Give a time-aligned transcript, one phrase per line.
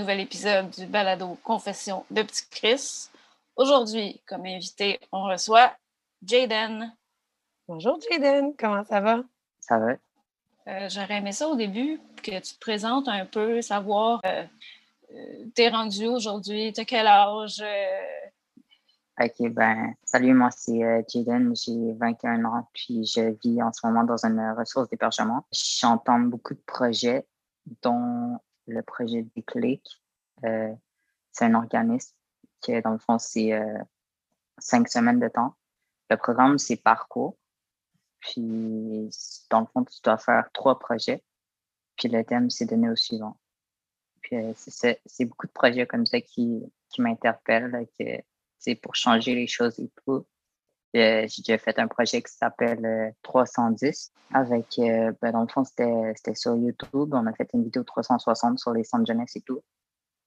[0.00, 3.10] nouvel épisode du balado Confession de Petit Chris.
[3.54, 5.74] Aujourd'hui, comme invité, on reçoit
[6.24, 6.90] Jaden.
[7.68, 9.22] Bonjour Jaden, comment ça va?
[9.60, 9.92] Ça va.
[10.68, 14.44] Euh, j'aurais aimé ça au début, que tu te présentes un peu, savoir euh,
[15.12, 17.62] euh, t'es rendu aujourd'hui, t'as quel âge?
[19.20, 20.80] Ok, ben, salut, moi c'est
[21.12, 25.44] Jaden, j'ai 21 ans, puis je vis en ce moment dans une ressource d'hébergement.
[25.52, 27.26] J'entends beaucoup de projets,
[27.82, 30.02] dont le projet Déclic.
[30.42, 32.14] c'est un organisme
[32.60, 33.52] qui, dans le fond, c'est
[34.58, 35.54] cinq semaines de temps.
[36.10, 37.36] Le programme, c'est parcours.
[38.20, 39.08] Puis,
[39.48, 41.22] dans le fond, tu dois faire trois projets.
[41.96, 43.38] Puis, le thème, c'est donné au suivant.
[44.20, 47.86] Puis, euh, c'est beaucoup de projets comme ça qui, qui m'interpellent,
[48.58, 50.26] c'est pour changer les choses et tout.
[50.96, 55.64] Euh, j'ai déjà fait un projet qui s'appelle 310 euh, avec, ben, dans le fond,
[55.64, 57.14] c'était sur YouTube.
[57.14, 59.62] On a fait une vidéo 360 sur les centres jeunesse et tout.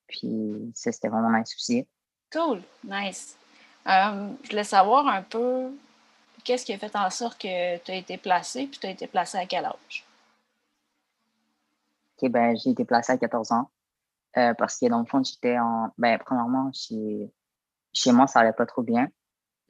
[0.08, 1.88] Puis, ça, c'était vraiment un souci.
[2.32, 3.38] Cool, nice.
[3.86, 5.70] je voulais savoir un peu
[6.44, 9.08] qu'est-ce qui a fait en sorte que tu as été placé, puis tu as été
[9.08, 10.06] placé à quel âge?
[12.22, 13.70] OK, ben, j'ai été placé à 14 ans.
[14.38, 15.92] Euh, parce que dans le fond, j'étais en.
[15.98, 17.32] Ben, premièrement, chez,
[17.94, 19.08] chez moi, ça allait pas trop bien.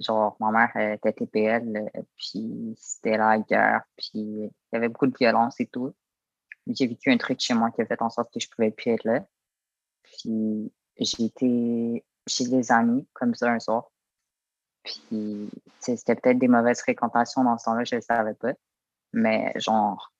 [0.03, 5.17] Genre, ma mère était TPL, puis c'était la guerre, puis il y avait beaucoup de
[5.17, 5.93] violence et tout.
[6.67, 8.91] J'ai vécu un truc chez moi qui a fait en sorte que je pouvais plus
[8.91, 9.25] être là.
[10.03, 13.89] Puis j'ai été chez des amis comme ça un soir.
[14.83, 18.53] Puis, c'était peut-être des mauvaises fréquentations dans ce temps-là, je le savais pas.
[19.13, 20.11] Mais genre,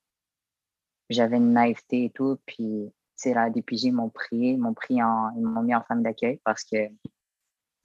[1.09, 2.40] j'avais une naïveté et tout.
[2.45, 6.40] Puis, tu la DPJ m'ont pris, m'ont pris en, ils m'ont mis en femme d'accueil
[6.44, 6.78] parce que,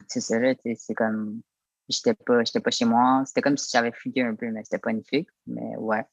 [0.06, 1.43] c'est ça, là, c'est comme,
[1.88, 3.22] j'étais pas, j'étais pas chez moi.
[3.26, 5.28] C'était comme si j'avais fugué un peu, mais c'était pas une fugue.
[5.47, 6.04] Mais ouais.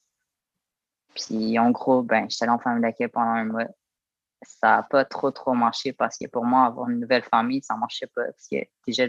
[1.15, 3.67] Puis, en gros, ben, j'étais allée en famille d'accueil pendant un mois.
[4.41, 7.75] Ça n'a pas trop, trop marché parce que pour moi, avoir une nouvelle famille, ça
[7.75, 8.25] marchait pas.
[8.25, 9.07] Parce que déjà,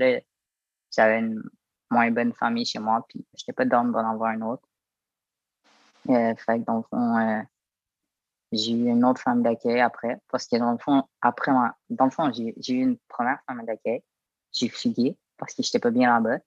[0.91, 1.43] j'avais une
[1.91, 4.69] moins bonne famille chez moi, puis je n'étais pas d'en avoir une autre.
[6.09, 7.43] Euh, fait que dans le fond, euh,
[8.53, 11.53] j'ai eu une autre femme d'accueil après, parce que dans le fond, après,
[11.91, 14.03] dans le fond, j'ai eu une première femme d'accueil,
[14.53, 16.39] j'ai fugué parce que j'étais pas bien là-bas.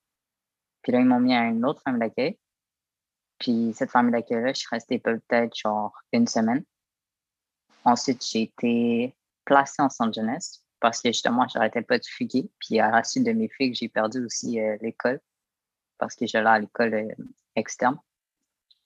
[0.81, 2.37] Puis là, ils m'ont mis à une autre femme d'accueil.
[3.39, 6.63] Puis cette femme d'accueil-là, je suis restée peut-être genre une semaine.
[7.85, 12.49] Ensuite, j'ai été placée en centre jeunesse parce que justement, j'arrêtais pas de fuguer.
[12.59, 15.19] Puis à la suite de mes fugues, j'ai perdu aussi euh, l'école
[15.97, 17.25] parce que j'allais à l'école euh,
[17.55, 17.99] externe.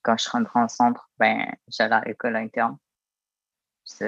[0.01, 2.77] Quand je rentrais en centre, ben, j'allais à l'école interne.
[3.85, 4.05] Ça,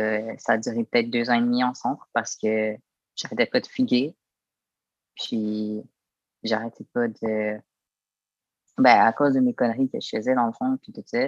[0.47, 2.75] a duré peut-être deux ans et demi en centre parce que
[3.15, 4.15] j'arrêtais pas de fuguer.
[5.15, 5.83] Puis
[6.43, 7.59] j'arrêtais pas de.
[8.77, 11.27] Ben, à cause de mes conneries que je faisais dans le fond, puis tout ça,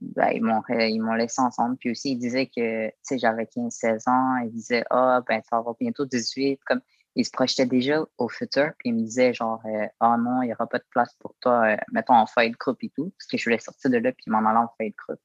[0.00, 1.76] ben, ils m'ont ils m'ont laissé ensemble.
[1.76, 4.36] Puis aussi, ils disaient que j'avais 15-16 ans.
[4.44, 6.60] Ils disaient Ah, ben, tu vas avoir bientôt 18.
[6.64, 6.80] Comme,
[7.16, 8.72] ils se projetaient déjà au futur.
[8.78, 9.60] Puis ils me disaient genre
[10.00, 12.78] Ah non, il n'y aura pas de place pour toi, euh, mettons en de groupe
[12.82, 13.10] et tout.
[13.18, 15.20] Parce que je voulais sortir de là puis m'en aller en de groupe.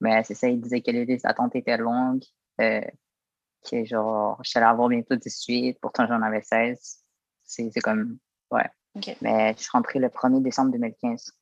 [0.00, 2.24] Mais c'est ça, ils disaient que les attentes étaient longues.
[2.60, 2.80] Euh,
[3.70, 5.78] que genre, je allais avoir bientôt 18.
[5.80, 7.04] Pourtant, j'en avais 16.
[7.44, 8.18] C'est comme,
[8.50, 8.68] ouais.
[9.20, 11.32] Mais je suis rentré le 1er décembre 2015.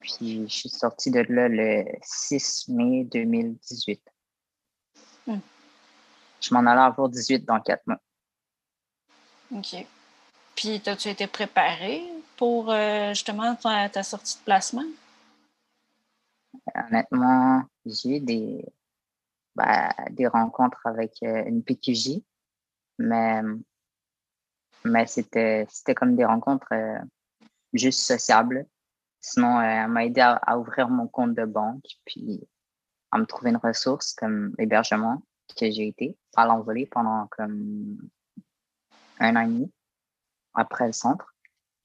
[0.00, 4.00] Puis je suis sortie de là le 6 mai 2018.
[5.26, 5.38] Hmm.
[6.40, 7.98] Je m'en allais avoir 18 dans 4 mois.
[9.52, 9.86] OK.
[10.54, 12.02] Puis, as-tu été préparé
[12.36, 14.84] pour euh, justement ta, sortie de placement?
[16.74, 18.64] Honnêtement, j'ai eu des,
[19.54, 22.20] ben, des rencontres avec euh, une PQJ,
[22.98, 23.42] mais,
[24.84, 26.98] mais c'était comme des rencontres euh,
[27.72, 28.66] juste sociables.
[29.20, 32.46] Sinon, euh, elle m'a aidé à, ouvrir mon compte de banque, puis
[33.10, 35.22] à me trouver une ressource comme l'hébergement
[35.58, 37.98] que j'ai été à l'envoler pendant comme
[39.20, 39.72] un an et demi
[40.54, 41.34] après le centre.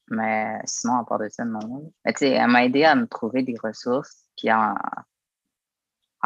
[0.10, 1.94] Mais sinon, à part de ça, non.
[2.04, 4.76] Mais tu sais, elle m'a aidé à me trouver des ressources, puis à,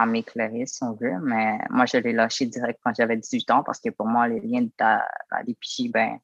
[0.07, 1.19] m'éclairer, si on veut.
[1.21, 4.39] Mais moi, je l'ai lâché direct quand j'avais 18 ans parce que pour moi, les
[4.39, 6.19] liens de ta, ben,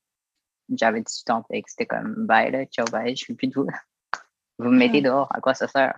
[0.75, 1.45] j'avais 18 ans.
[1.68, 3.68] C'était comme, bye, là, ciao, bye, je suis plus de vous.
[4.60, 5.95] Vous me mettez dehors, à quoi ça sert?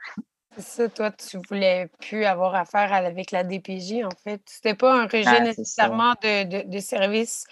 [0.56, 4.42] C'est ça, toi, tu voulais plus avoir affaire avec la DPJ, en fait.
[4.46, 7.46] C'était pas un rejet ben, nécessairement de, de, services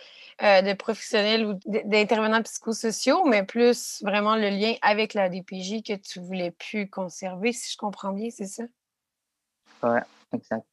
[0.43, 5.95] euh, de professionnels ou d'intervenants psychosociaux, mais plus vraiment le lien avec la DPJ que
[5.95, 8.63] tu voulais plus conserver, si je comprends bien, c'est ça?
[9.81, 9.99] Oui,
[10.33, 10.65] exact.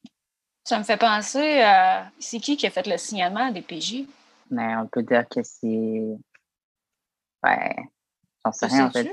[0.65, 2.11] Ça me fait penser à.
[2.19, 4.05] C'est qui qui a fait le signalement à DPJ?
[4.49, 6.17] Mais ben, on peut dire que c'est.
[7.43, 7.75] Ouais.
[8.43, 9.09] J'en sais rien, en fait.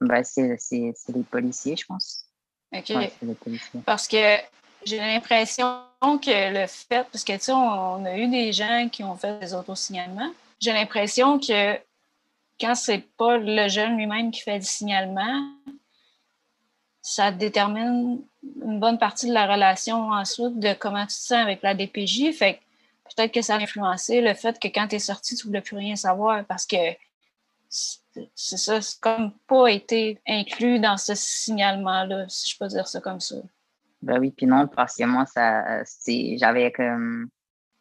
[0.00, 0.58] Ben, c'est
[1.08, 2.26] les policiers, je pense.
[2.72, 2.92] OK.
[3.84, 4.36] Parce que
[4.84, 9.04] J'ai l'impression que le fait, parce que tu sais, on, a eu des gens qui
[9.04, 10.32] ont fait des autosignalements.
[10.58, 11.74] J'ai l'impression que
[12.58, 15.52] quand c'est pas le jeune lui-même qui fait le signalement,
[17.02, 21.62] ça détermine une bonne partie de la relation ensuite de comment tu te sens avec
[21.62, 22.32] la DPJ.
[22.32, 22.60] Fait
[23.14, 25.60] peut-être que ça a influencé le fait que quand tu es sorti, tu ne voulais
[25.60, 26.76] plus rien savoir parce que
[27.68, 33.00] c'est ça, c'est comme pas été inclus dans ce signalement-là, si je peux dire ça
[33.00, 33.36] comme ça.
[34.02, 35.84] Ben oui, puis non, parce que moi, ça,
[36.36, 37.28] j'avais comme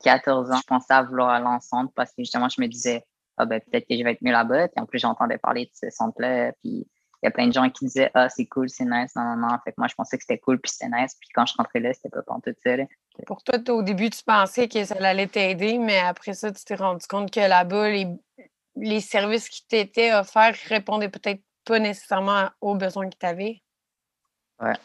[0.04, 3.06] 14 ans, je pensais à vouloir aller en parce que justement, je me disais,
[3.38, 4.68] ah ben peut-être que je vais être mieux là-bas.
[4.68, 6.88] Puis en plus, j'entendais parler de ce centre-là, puis
[7.22, 9.48] il y a plein de gens qui disaient Ah, c'est cool, c'est nice, non, non,
[9.48, 9.58] non.
[9.64, 11.16] Fait que moi, je pensais que c'était cool, puis c'était nice.
[11.20, 12.76] Puis quand je rentrais là, c'était pas pour tout ça.
[13.26, 16.76] Pour toi, au début, tu pensais que ça allait t'aider, mais après ça, tu t'es
[16.76, 18.08] rendu compte que là-bas, les,
[18.78, 23.62] les services qui t'étaient offerts répondaient peut-être pas nécessairement aux besoins que tu avais.
[24.62, 24.76] Ouais.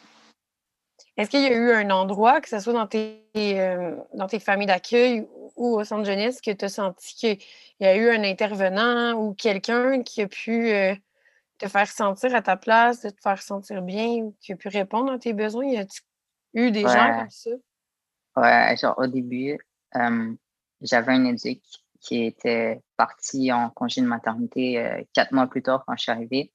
[1.17, 4.39] Est-ce qu'il y a eu un endroit, que ce soit dans tes, euh, dans tes
[4.39, 7.37] familles d'accueil ou au centre jeunesse, que tu as senti qu'il
[7.79, 10.93] y a eu un intervenant ou quelqu'un qui a pu euh,
[11.57, 15.11] te faire sentir à ta place, de te faire sentir bien, qui a pu répondre
[15.11, 15.65] à tes besoins?
[15.65, 16.01] Y a-tu
[16.53, 17.51] eu des gens comme ça?
[18.37, 19.57] Ouais, genre au début,
[20.81, 21.61] j'avais un éduc
[22.01, 26.11] qui était parti en congé de maternité euh, quatre mois plus tard quand je suis
[26.11, 26.53] arrivée.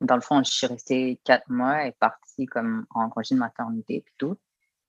[0.00, 3.96] Dans le fond, je suis restée quatre mois et partie comme en congé de maternité
[3.96, 4.38] et tout.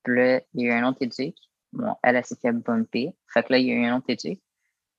[0.04, 1.36] Puis là, il y a eu un autre éduc.
[1.74, 3.14] Bon, elle, elle s'est fait bumper.
[3.28, 4.40] Fait que là, il y a eu un autre éduc.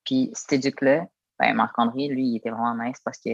[0.05, 1.07] Puis cet éduc-là,
[1.39, 3.29] ben, Marc-André, lui, il était vraiment nice parce que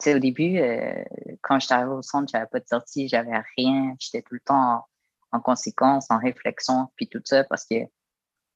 [0.00, 1.04] sais, au début, euh,
[1.42, 3.94] quand j'étais arrivée au centre, j'avais pas de sortie, j'avais rien.
[3.98, 4.86] J'étais tout le temps
[5.32, 7.76] en, conséquence, en réflexion, puis tout ça, parce que,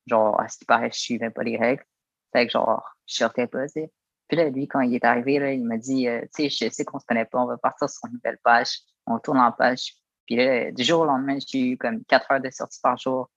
[0.07, 1.85] genre, à ce qui paraît, je suivais pas les règles.
[2.33, 3.87] Fait que, genre, je sortais pas, tu.
[4.29, 6.73] Puis là, lui, quand il est arrivé, là, il m'a dit, euh, tu sais, je
[6.73, 8.79] sais qu'on se connaît pas, on va partir sur une nouvelle page.
[9.07, 9.95] On tourne en page.
[10.27, 13.31] Puis là, du jour au lendemain, j'ai eu comme quatre heures de sortie par jour.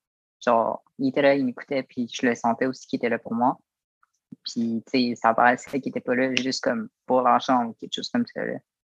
[0.45, 3.33] Genre, il était là, il m'écoutait, puis je le sentais aussi qu'il était là pour
[3.33, 3.57] moi.
[4.43, 7.93] Puis, tu sais, ça paraissait qu'il n'était pas là juste comme pour l'argent ou quelque
[7.93, 8.41] chose comme ça.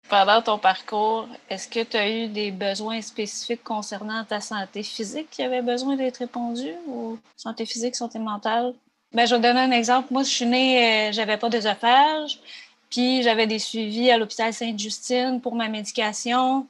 [0.09, 5.29] Pendant ton parcours, est-ce que tu as eu des besoins spécifiques concernant ta santé physique
[5.31, 8.75] qui avaient besoin d'être répondus ou santé physique, santé mentale?
[9.13, 10.09] Ben, je vais te donner un exemple.
[10.13, 12.41] Moi, je suis née, euh, j'avais pas d'œsophage,
[12.91, 16.67] puis j'avais des suivis à l'hôpital Sainte-Justine pour ma médication,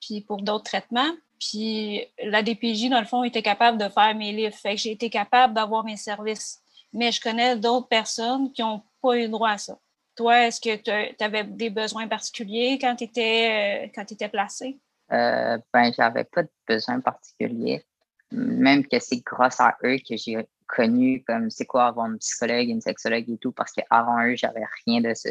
[0.00, 1.12] puis pour d'autres traitements.
[1.38, 4.54] Puis la DPJ, dans le fond, était capable de faire mes livres.
[4.54, 6.60] Fait que j'ai été capable d'avoir mes services
[6.92, 9.78] mais je connais d'autres personnes qui n'ont pas eu droit à ça.
[10.16, 14.78] Toi, est-ce que tu avais des besoins particuliers quand tu étais, euh, quand étais placé?
[15.12, 17.84] Euh, ben, j'avais pas de besoins particuliers.
[18.32, 22.68] Même que c'est grâce à eux que j'ai connu comme c'est quoi avoir une psychologue,
[22.68, 25.30] une sexologue et tout, parce qu'avant eux, j'avais rien de ça.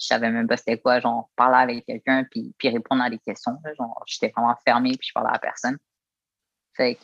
[0.00, 3.18] Je savais même pas c'était quoi, genre, parler avec quelqu'un puis, puis répondre à des
[3.18, 3.58] questions.
[4.06, 5.76] j'étais vraiment fermé puis je parlais à personne.
[6.74, 7.00] Fait que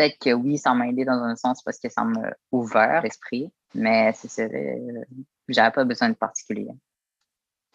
[0.00, 3.50] peut-être que oui, ça m'a aidé dans un sens parce que ça m'a ouvert l'esprit,
[3.74, 5.04] mais c'est euh,
[5.48, 6.68] j'avais pas besoin de particulier.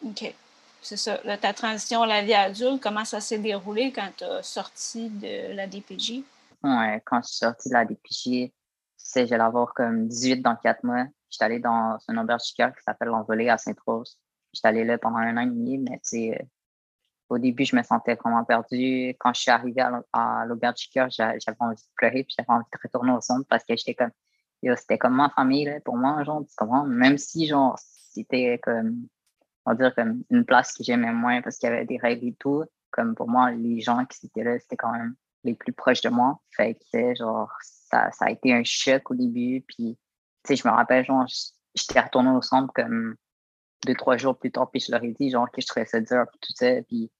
[0.04, 0.34] OK.
[0.82, 1.18] C'est ça.
[1.38, 5.52] ta transition à la vie adulte, comment ça s'est déroulé quand tu as sorti de
[5.52, 6.22] la DPJ?
[6.62, 8.52] Ouais, quand je suis sortie de la DPJ,
[9.14, 11.06] j'allais avoir comme 18 dans 4 mois.
[11.30, 14.18] J'étais allé dans un auberge qui s'appelle l'Envolée à Sainte-Rose.
[14.52, 16.48] J'étais allé là pendant un an et demi, mais tu sais,
[17.28, 19.14] au début, je me sentais vraiment perdue.
[19.18, 23.12] Quand je suis arrivée à l'auberge j'avais envie de pleurer, puis j'avais envie de retourner
[23.12, 24.12] au centre parce que j'étais comme,
[24.76, 26.44] c'était comme ma famille, pour moi, genre?
[26.86, 29.06] Même si, genre, c'était comme,
[29.64, 32.28] on va dire, comme une place que j'aimais moins parce qu'il y avait des règles
[32.28, 35.14] et tout, comme pour moi, les gens qui étaient là, c'était quand même
[35.44, 36.40] les plus proches de moi.
[36.50, 39.98] Fait que, genre, ça, ça a été un choc au début, puis,
[40.44, 41.26] tu sais, je me rappelle, genre,
[41.74, 43.16] j'étais retournée au centre comme
[43.84, 46.00] deux, trois jours plus tard, puis je leur ai dit, genre, que je trouvais ça
[46.00, 47.10] dur, puis tout ça, puis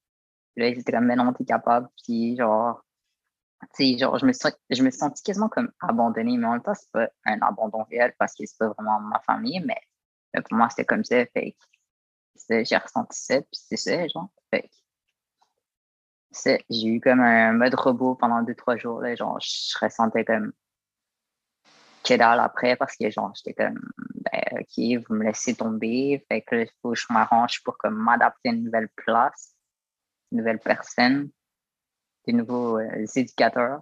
[0.57, 1.33] là, ils étaient comme, mais non.
[1.33, 2.85] Puis, genre,
[3.75, 4.91] tu sais, genre, je me, suis, je me
[5.25, 8.59] quasiment comme abandonné, mais en même temps, c'est pas un abandon réel parce que c'est
[8.59, 9.81] pas vraiment ma famille, mais,
[10.43, 11.25] pour moi, c'était comme ça.
[11.27, 11.57] Fait
[12.49, 14.31] j'ai ressenti ça, puis c'est ça, genre.
[16.69, 20.53] J'ai eu comme un mode robot pendant deux, trois jours, là, genre, je ressentais comme
[22.05, 23.81] que dalle après parce que, genre, j'étais comme,
[24.15, 27.97] ben, OK, vous me laissez tomber, fait que il faut que je m'arrange pour comme
[27.97, 29.56] m'adapter à une nouvelle place
[30.33, 31.31] nouvelles personnes,
[32.27, 33.81] des nouveaux euh, éducateurs,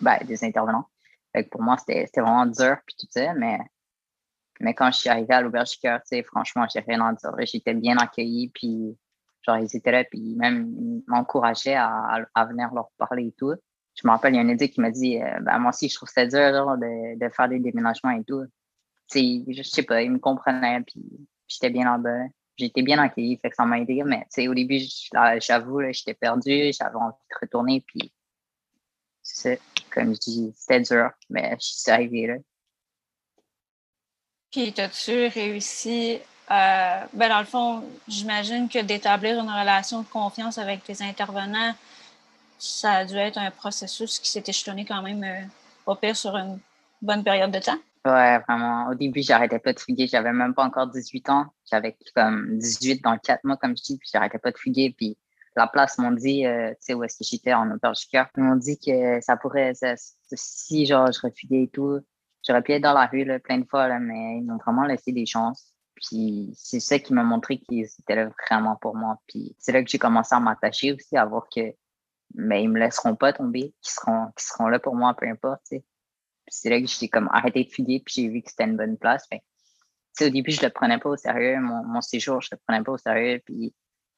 [0.00, 0.88] ben, des intervenants.
[1.50, 3.58] pour moi, c'était vraiment dur puis tout ça, mais,
[4.60, 7.32] mais quand je suis arrivé à l'auberge du cœur, franchement, j'ai rien à dire.
[7.40, 8.96] J'étais bien accueilli, puis
[9.42, 13.54] genre, ils étaient là, puis même ils m'encourageaient à, à, venir leur parler et tout.
[13.94, 15.88] Je me rappelle, il y a un éduc qui m'a dit euh, ben, Moi aussi,
[15.88, 18.44] je trouve ça dur de, de, faire des déménagements et tout.
[19.08, 21.02] sais, je sais pas, ils me comprenaient, puis
[21.46, 22.24] j'étais bien en bas
[22.56, 24.02] j'ai été bien accueilli, fait que ça m'a aidé.
[24.04, 24.80] Mais au début,
[25.40, 27.80] j'avoue, j'étais perdu, j'avais envie de retourner.
[27.86, 28.12] Puis
[29.22, 32.34] c'est comme je dis, c'était dur, mais je suis arrivée là.
[34.50, 40.84] Puis, as-tu réussi, ben dans le fond, j'imagine que d'établir une relation de confiance avec
[40.84, 41.74] tes intervenants,
[42.58, 45.42] ça a dû être un processus qui s'est échelonné quand même euh,
[45.84, 46.58] pas pire sur une
[47.02, 47.78] bonne période de temps?
[48.06, 48.88] Ouais, vraiment.
[48.88, 50.06] Au début, j'arrêtais pas de fuguer.
[50.06, 51.46] J'avais même pas encore 18 ans.
[51.70, 54.94] J'avais comme 18 dans 4 mois, comme je dis, puis j'arrêtais pas de fuguer.
[54.96, 55.16] Puis
[55.56, 57.78] la place m'ont dit, euh, tu sais, où est-ce que j'étais en
[58.10, 59.72] cœur, ils m'ont dit que ça pourrait,
[60.34, 62.00] si genre je refuguais et tout,
[62.46, 65.26] j'aurais pu être dans la rue plein de fois, mais ils m'ont vraiment laissé des
[65.26, 65.72] chances.
[65.94, 69.18] Puis c'est ça qui m'a montré qu'ils étaient là vraiment pour moi.
[69.28, 71.74] Puis c'est là que j'ai commencé à m'attacher aussi, à voir que
[72.34, 75.62] mais ils me laisseront pas tomber, qu'ils seront, qui seront là pour moi, peu importe.
[76.48, 78.98] C'est là que j'ai comme arrêté de fuguer, puis j'ai vu que c'était une bonne
[78.98, 79.26] place.
[80.20, 81.58] au début, je le prenais pas au sérieux.
[81.60, 83.40] Mon, séjour, je le prenais pas au sérieux.
[83.44, 83.74] Puis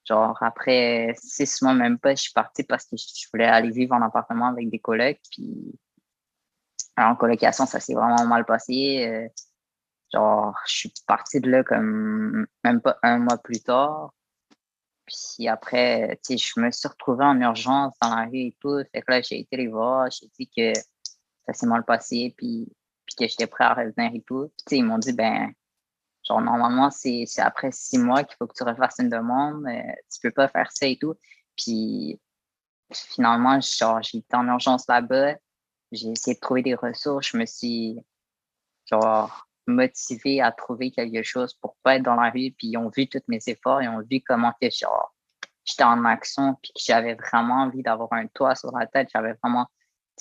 [0.07, 3.93] Genre, après six mois, même pas, je suis partie parce que je voulais aller vivre
[3.93, 5.19] en appartement avec des collègues.
[5.31, 5.77] Puis,
[6.97, 9.05] en colocation, ça s'est vraiment mal passé.
[9.05, 9.27] Euh,
[10.13, 14.13] genre, je suis partie de là comme même pas un mois plus tard.
[15.05, 18.81] Puis après, je me suis retrouvée en urgence dans la rue et tout.
[18.93, 20.73] Fait que là, j'ai été les voir, j'ai dit que
[21.53, 22.67] s'est mal passé, puis,
[23.05, 24.51] puis que j'étais prêt à revenir et tout.
[24.65, 25.53] Puis, ils m'ont dit, ben,
[26.27, 29.61] Genre, normalement, c'est après six mois qu'il faut que tu refasses une demande.
[29.61, 31.15] mais tu peux pas faire ça et tout.
[31.55, 32.19] Puis,
[32.93, 35.35] finalement, genre, été en urgence là-bas.
[35.91, 37.29] J'ai essayé de trouver des ressources.
[37.31, 37.99] Je me suis,
[38.85, 42.51] genre, motivé à trouver quelque chose pour pas être dans la rue.
[42.57, 43.81] Puis, ils ont vu tous mes efforts.
[43.81, 45.15] Ils ont vu comment que, genre,
[45.63, 46.55] j'étais en action.
[46.61, 49.09] Puis, que j'avais vraiment envie d'avoir un toit sur la tête.
[49.13, 49.67] J'avais vraiment,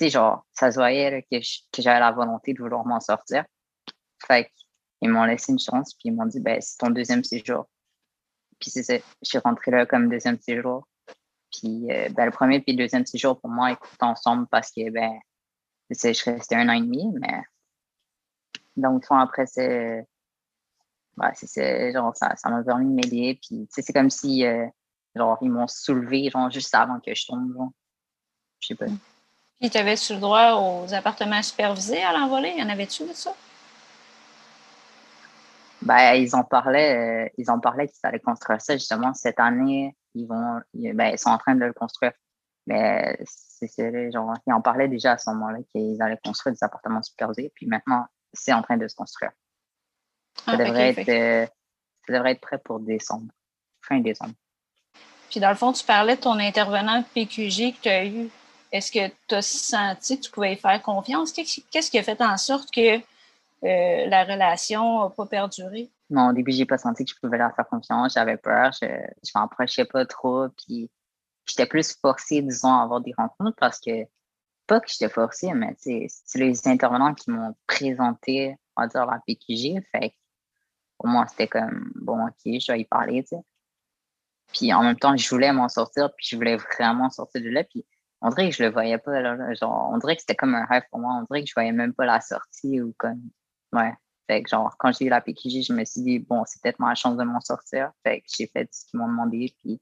[0.04, 1.38] sais, genre, ça se voyait que
[1.78, 3.44] j'avais la volonté de vouloir m'en sortir.
[4.26, 4.50] Fait que
[5.02, 7.66] ils m'ont laissé une chance, puis ils m'ont dit, ben, c'est ton deuxième séjour.
[8.58, 10.86] Puis c'est ça, je suis rentrée là comme deuxième séjour.
[11.52, 14.90] Puis euh, ben, le premier puis le deuxième séjour, pour moi, étaient ensemble parce que,
[14.90, 15.18] ben,
[15.90, 17.42] je restée un an et demi, mais
[18.76, 20.06] donc, après, c'est,
[21.16, 23.38] ouais, c'est, genre, ça, ça m'a permis de m'aider.
[23.42, 24.66] Puis, c'est comme si, euh,
[25.14, 27.70] genre, ils m'ont soulevé, juste avant que je tombe, genre.
[28.60, 28.86] Je sais pas.
[29.60, 32.54] Puis, tu avais-tu le droit aux appartements supervisés à l'envolée?
[32.56, 33.34] Y en avait-tu de ça?
[35.82, 39.96] Ben, ils en parlaient, euh, ils en parlaient qu'ils allaient construire ça justement cette année.
[40.14, 42.12] Ils vont, ben, ils sont en train de le construire.
[42.66, 47.02] Mais c'est genre, ils en parlaient déjà à ce moment-là qu'ils allaient construire des appartements
[47.02, 47.52] supervisés.
[47.54, 49.30] Puis maintenant, c'est en train de se construire.
[50.44, 51.46] Ça, ah, devrait être, euh,
[52.06, 53.32] ça devrait être prêt pour décembre,
[53.80, 54.34] fin décembre.
[55.30, 58.28] Puis dans le fond, tu parlais de ton intervenant PQG que tu as eu.
[58.76, 61.32] Est-ce que tu as senti que tu pouvais y faire confiance?
[61.32, 65.90] Qu'est-ce qui a fait en sorte que euh, la relation n'a pas perduré?
[66.10, 68.12] Non, au début, j'ai pas senti que je pouvais leur faire confiance.
[68.14, 68.72] J'avais peur.
[68.80, 70.48] Je ne m'approchais pas trop.
[70.50, 70.90] Puis
[71.46, 74.04] j'étais plus forcée, disons, à avoir des rencontres parce que,
[74.66, 79.20] pas que j'étais forcée, mais c'est les intervenants qui m'ont présenté, on va dire, la
[79.26, 79.82] PQG.
[79.90, 80.12] Fait
[80.98, 83.24] au moins, c'était comme, bon, OK, je vais y parler.
[84.52, 87.64] Puis en même temps, je voulais m'en sortir, puis je voulais vraiment sortir de là.
[87.64, 87.84] Puis
[88.22, 90.64] on dirait que je le voyais pas, là, genre, on dirait que c'était comme un
[90.64, 91.14] rêve pour moi.
[91.14, 93.20] On dirait que je voyais même pas la sortie ou comme
[93.72, 93.92] Ouais.
[94.28, 96.80] Fait que genre, quand j'ai eu la PQG, je me suis dit, bon, c'est peut-être
[96.80, 97.92] ma chance de m'en sortir.
[98.02, 99.54] Fait que j'ai fait ce qu'ils m'ont demandé.
[99.62, 99.80] Puis,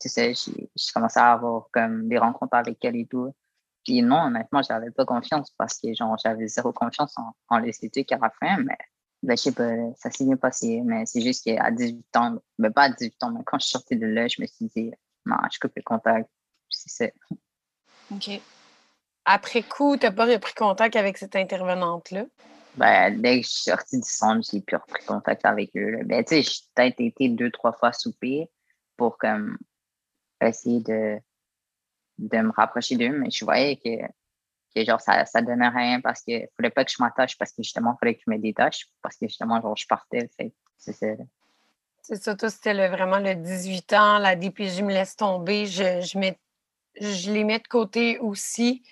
[0.00, 3.34] tu sais, j'ai commencé à avoir comme des rencontres avec elle et tout.
[3.84, 8.12] Puis non, honnêtement, j'avais pas confiance parce que genre, j'avais zéro confiance en, en l'esthétique
[8.12, 8.76] à la fin, mais
[9.22, 10.82] ben, je sais pas, ça s'est bien passé.
[10.84, 13.96] Mais c'est juste qu'à 18 ans, ben pas à 18 ans, mais quand je sortie
[13.96, 14.92] de là, je me suis dit,
[15.26, 16.28] non, je coupe le contact.
[18.12, 18.40] OK.
[19.24, 22.24] Après coup, tu n'as pas repris contact avec cette intervenante-là?
[22.76, 25.90] Ben, dès que je suis sortie du centre, j'ai pu repris contact avec eux.
[25.90, 25.98] Là.
[26.04, 28.48] Ben, tu sais, j'ai peut-être été deux, trois fois souper
[28.96, 29.58] pour comme
[30.40, 31.18] essayer de,
[32.18, 34.06] de me rapprocher d'eux, mais je voyais que,
[34.74, 37.62] que genre ça, ça donnait rien parce que fallait pas que je m'attache parce que
[37.62, 40.30] justement, il fallait que je me détache parce que justement, genre, je partais.
[40.36, 41.06] Fait c'est ça.
[42.02, 46.18] C'est ça, toi, c'était vraiment le 18 ans, la DPJ me laisse tomber, je, je,
[46.18, 46.38] mets,
[47.00, 48.82] je les mets de côté aussi.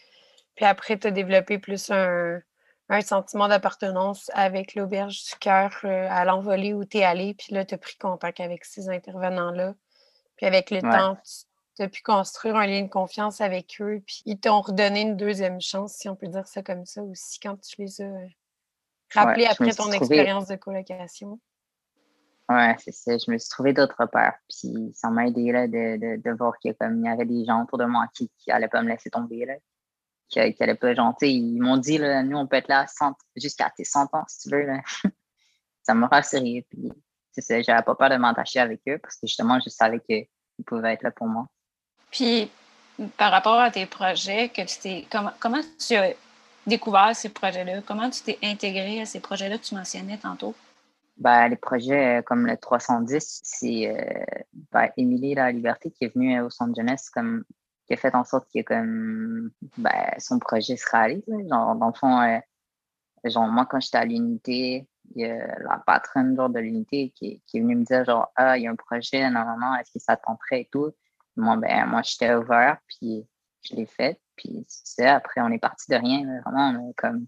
[0.55, 2.41] Puis après, tu as développé plus un,
[2.89, 7.55] un sentiment d'appartenance avec l'auberge du cœur euh, à l'envolée où tu es allé, puis
[7.55, 9.75] là, tu as pris contact avec ces intervenants-là.
[10.37, 11.19] Puis avec le temps,
[11.77, 15.17] tu as pu construire un lien de confiance avec eux, puis ils t'ont redonné une
[15.17, 18.27] deuxième chance, si on peut dire ça comme ça aussi, quand tu les as euh,
[19.13, 21.39] rappelés après ton expérience de colocation.
[22.49, 23.19] Ouais, c'est ça.
[23.19, 24.35] Je me suis trouvé d'autres peurs.
[24.49, 27.85] Puis ça m'a aidé là, de, de, voir qu'il y avait des gens autour de
[27.85, 29.45] moi qui n'allaient pas me laisser tomber.
[29.45, 29.55] Là
[30.29, 31.39] qui n'allaient pas gentil.
[31.39, 32.87] Ils m'ont dit, là, nous, on peut être là
[33.37, 34.67] jusqu'à tes 100 ans, si tu veux.
[34.67, 34.81] Là.
[35.83, 36.67] ça m'a rassuré.
[36.71, 36.93] Puis,
[37.33, 40.27] c'est pas peur de m'attacher avec eux parce que justement, je savais qu'ils
[40.67, 41.47] pouvaient être là pour moi.
[42.11, 42.51] Puis,
[43.17, 46.15] par rapport à tes projets, que tu comment, comment tu as
[46.67, 47.81] découvert ces projets-là?
[47.87, 50.55] Comment tu t'es intégré à ces projets-là que tu mentionnais tantôt?
[51.19, 54.25] Ben, les projets euh, comme le 310, c'est euh,
[54.73, 57.45] ben, Émilie La Liberté qui est venue au centre jeunesse comme
[57.87, 61.25] qui a fait en sorte que comme ben, son projet se réalise.
[61.27, 62.39] Genre, dans le fond, euh,
[63.25, 67.43] genre moi quand j'étais à l'unité, il y a la patronne genre, de l'unité qui,
[67.47, 69.75] qui, est venue me dire genre Ah, il y a un projet, non, non, non,
[69.77, 70.21] est-ce que ça
[70.53, 70.93] et tout.
[71.37, 73.27] Moi, ben, moi j'étais ouvert, puis
[73.63, 74.21] je l'ai fait.
[74.37, 76.41] Puis c'est après, on est parti de rien.
[76.45, 77.27] Vraiment, comme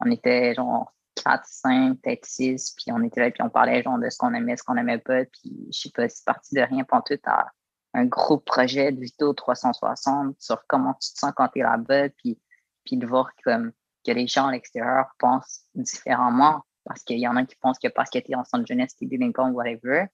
[0.00, 3.98] on était genre 4, 5, peut-être 6, puis on était là, puis on parlait genre
[3.98, 6.60] de ce qu'on aimait, ce qu'on n'aimait pas, puis je sais pas, c'est parti de
[6.60, 7.46] rien pour tout à
[7.94, 12.10] un gros projet de Vito 360 sur comment tu te sens quand tu es là-bas,
[12.10, 12.38] puis,
[12.84, 13.72] puis de voir comme,
[14.06, 17.88] que les gens à l'extérieur pensent différemment, parce qu'il y en a qui pensent que
[17.88, 20.06] parce que tu es en centre jeunesse, tu es délinquant ou whatever,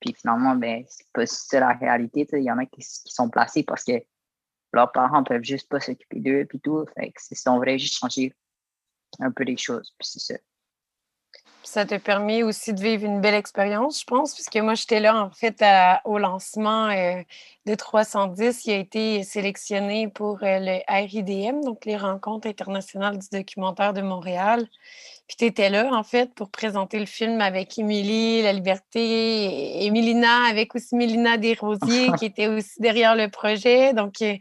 [0.00, 3.30] puis finalement, ben, c'est pas ça la réalité, il y en a qui, qui, sont
[3.30, 3.92] placés parce que
[4.72, 7.98] leurs parents peuvent juste pas s'occuper d'eux, puis tout, fait que c'est on vrai juste
[7.98, 8.34] changer
[9.20, 9.94] un peu les choses.
[9.98, 10.34] Puis c'est ça.
[11.62, 15.24] Ça t'a permis aussi de vivre une belle expérience, je pense, puisque moi, j'étais là,
[15.24, 15.64] en fait,
[16.04, 17.22] au lancement euh,
[17.66, 23.26] de 310 qui a été sélectionné pour euh, le RIDM, donc les Rencontres internationales du
[23.32, 24.68] documentaire de Montréal.
[25.26, 30.24] Puis tu étais là, en fait, pour présenter le film avec Émilie, La Liberté, et
[30.46, 33.94] avec aussi Mélina Desrosiers, qui était aussi derrière le projet.
[33.94, 34.36] Donc, euh,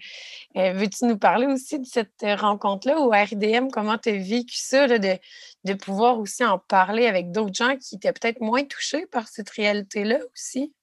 [0.58, 3.70] euh, veux-tu nous parler aussi de cette rencontre-là au RDM?
[3.72, 5.18] Comment tu as vécu ça, de,
[5.64, 9.50] de pouvoir aussi en parler avec d'autres gens qui étaient peut-être moins touchés par cette
[9.52, 10.74] réalité-là aussi?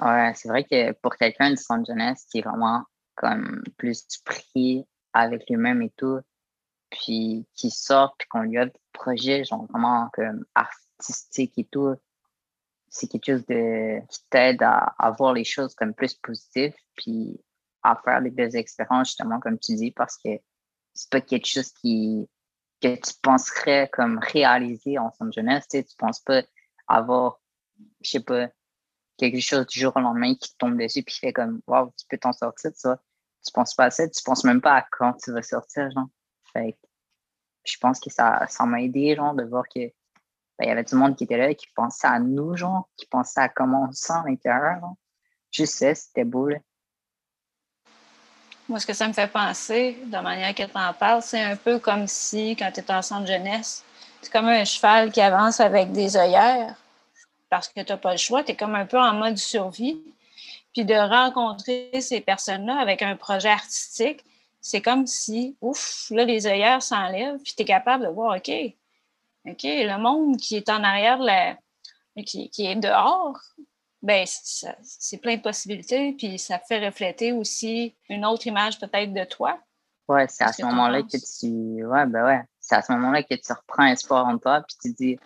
[0.00, 2.84] Ouais, c'est vrai que pour quelqu'un de son jeunesse qui est vraiment
[3.16, 6.20] comme plus pris avec lui-même et tout,
[6.90, 11.94] puis qui sort, puis qu'on lui a des projets, genre vraiment comme artistique et tout,
[12.88, 17.40] c'est quelque chose de, qui t'aide à, voir les choses comme plus positives, puis
[17.82, 20.30] à faire des belles expériences, justement, comme tu dis, parce que
[20.94, 22.28] c'est pas quelque chose qui,
[22.80, 26.42] que tu penserais comme réaliser en son jeunesse, tu sais, tu penses pas
[26.88, 27.40] avoir,
[28.02, 28.48] je sais pas,
[29.18, 32.18] quelque chose du jour au lendemain qui tombe dessus, puis fait comme, waouh, tu peux
[32.18, 33.02] t'en sortir de ça.
[33.44, 36.08] Tu penses pas à ça, tu penses même pas à quand tu vas sortir, genre.
[36.52, 36.76] Fait
[37.64, 39.80] je pense que ça, ça m'a aidé, genre, de voir que
[40.58, 43.06] ben, il y avait du monde qui était là, qui pensait à nous, genre, qui
[43.06, 44.80] pensait à comment on se sent à l'intérieur.
[45.50, 46.48] Je sais, c'était beau,
[48.68, 51.56] Moi, ce que ça me fait penser, de manière que tu en parles, c'est un
[51.56, 53.84] peu comme si, quand tu es en centre jeunesse,
[54.20, 56.74] c'est comme un cheval qui avance avec des œillères
[57.48, 60.02] parce que tu n'as pas le choix, tu es comme un peu en mode survie.
[60.74, 64.22] Puis de rencontrer ces personnes-là avec un projet artistique,
[64.60, 68.50] c'est comme si, ouf, là, les œillères s'enlèvent, puis tu es capable de voir, OK,
[69.46, 71.56] OK, le monde qui est en arrière, la,
[72.24, 73.38] qui, qui est dehors,
[74.02, 79.24] ben c'est plein de possibilités, puis ça fait refléter aussi une autre image peut-être de
[79.24, 79.58] toi.
[80.08, 81.84] Ouais, c'est à ce moment-là que tu.
[81.84, 82.42] Ouais, ben ouais.
[82.60, 85.18] C'est à ce moment-là que tu reprends espoir en toi, puis tu dis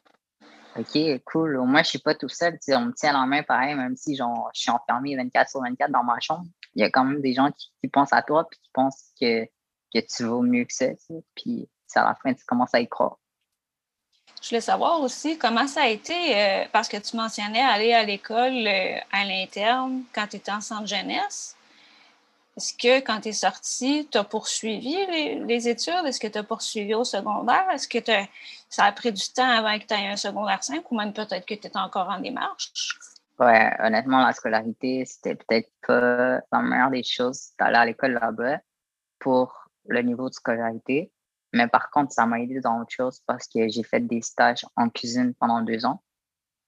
[0.77, 1.57] OK, cool.
[1.57, 2.55] Au moins, je suis pas tout seul.
[2.55, 5.51] Tu sais, on me tient la main pareil, même si genre, je suis enfermé 24
[5.51, 8.23] sur 24 dans ma chambre il y a quand même des gens qui, pensent à
[8.23, 10.87] toi puis qui pensent que, que tu vaux mieux que ça.
[11.35, 13.19] Puis c'est à la fin, tu commences à y croire.
[14.41, 18.03] Je voulais savoir aussi comment ça a été, euh, parce que tu mentionnais aller à
[18.03, 21.57] l'école euh, à l'interne quand tu étais en centre jeunesse.
[22.57, 24.97] Est-ce que quand tu es sorti, tu as poursuivi
[25.47, 26.05] les, études?
[26.05, 27.67] Est-ce que tu as poursuivi au secondaire?
[27.73, 27.99] Est-ce que
[28.69, 31.47] ça a pris du temps avant que tu aies un secondaire 5 ou même peut-être
[31.47, 32.71] que tu étais encore en démarche?
[33.43, 38.61] Ouais, honnêtement, la scolarité, c'était peut-être pas la meilleure des choses d'aller à l'école là-bas
[39.19, 41.13] pour le niveau de scolarité.
[41.53, 44.65] Mais par contre, ça m'a aidé dans autre chose parce que j'ai fait des stages
[44.77, 46.05] en cuisine pendant deux ans.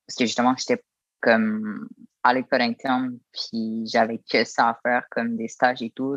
[0.05, 0.83] Parce que justement, j'étais
[1.21, 1.89] comme
[2.25, 6.17] à l'école interne, puis j'avais que ça à faire comme des stages et tout.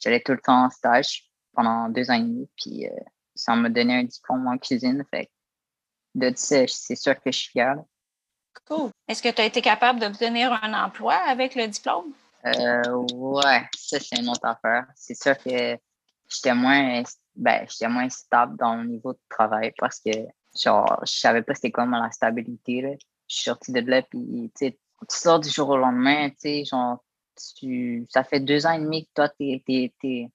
[0.00, 2.90] j'allais tout le temps en stage pendant deux ans et demi, puis euh,
[3.36, 5.04] ça m'a donné un diplôme en cuisine.
[5.12, 5.30] Fait
[6.16, 7.76] de ça, c'est sûr que je suis fier.
[8.66, 8.90] Cool.
[9.08, 12.12] Est-ce que tu as été capable d'obtenir un emploi avec le diplôme?
[12.44, 12.82] Euh,
[13.14, 14.86] ouais, ça, c'est une autre affaire.
[14.94, 15.78] C'est sûr que
[16.28, 17.02] j'étais moins,
[17.34, 20.10] ben, moins stable dans le niveau de travail parce que
[20.60, 22.82] genre, je savais pas c'était comment la stabilité.
[22.82, 22.90] Là.
[23.28, 24.74] Je suis sorti de là, puis tu
[25.08, 27.04] sors du jour au lendemain, tu sais, genre,
[27.58, 30.30] tu, ça fait deux ans et demi que toi, tu es, tu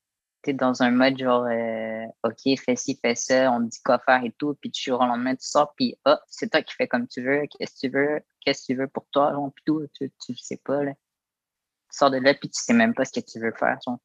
[0.49, 3.99] es dans un mode genre, euh, OK, fais ci, fais ça, on te dit quoi
[3.99, 6.73] faire et tout, puis tu jour au lendemain, tu sors, puis oh, c'est toi qui
[6.75, 9.51] fais comme tu veux, qu'est-ce que tu veux, qu'est-ce que tu veux pour toi, genre,
[9.53, 10.93] puis tout, tu, tu sais pas, là.
[10.93, 13.99] Tu sors de là, puis tu sais même pas ce que tu veux faire, genre.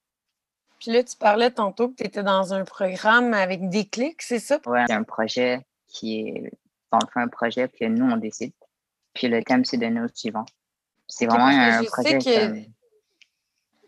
[0.80, 4.38] Puis là, tu parlais tantôt que tu étais dans un programme avec des clics, c'est
[4.38, 4.58] ça?
[4.66, 6.52] Ouais, c'est un projet qui est,
[6.92, 8.52] dans le fond, un projet que nous, on décide.
[9.14, 10.44] Puis le thème, c'est donner au suivant.
[11.08, 12.68] C'est vraiment un projet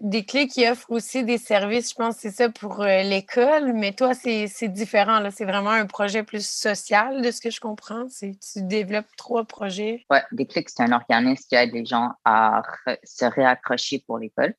[0.01, 3.73] des clés qui offrent aussi des services, je pense que c'est ça pour euh, l'école,
[3.73, 5.21] mais toi, c'est différent.
[5.31, 8.07] C'est vraiment un projet plus social de ce que je comprends.
[8.07, 10.07] Tu développes trois projets.
[10.11, 12.63] Oui, Déclic, c'est un organisme qui aide les gens à
[13.03, 14.55] se réaccrocher pour l'école.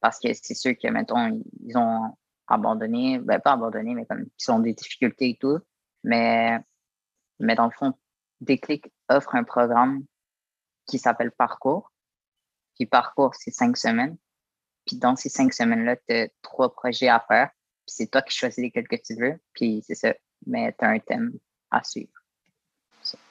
[0.00, 2.14] Parce que c'est sûr que, mettons, ils ont
[2.46, 5.58] abandonné, ben pas abandonné, mais comme ils ont des difficultés et tout.
[6.02, 6.58] Mais,
[7.40, 7.94] mais dans le fond,
[8.42, 10.04] Déclic offre un programme
[10.86, 11.90] qui s'appelle Parcours.
[12.74, 14.18] Puis Parcours, c'est cinq semaines.
[14.86, 17.50] Puis dans ces cinq semaines-là, tu as trois projets à faire.
[17.86, 19.38] Puis c'est toi qui choisis lesquels que tu veux.
[19.52, 20.14] Puis c'est ça.
[20.46, 21.32] Mais tu as un thème
[21.70, 22.12] à suivre.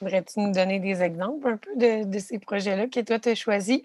[0.00, 3.34] Voudrais-tu nous donner des exemples un peu de, de ces projets-là que toi, tu as
[3.34, 3.82] choisis?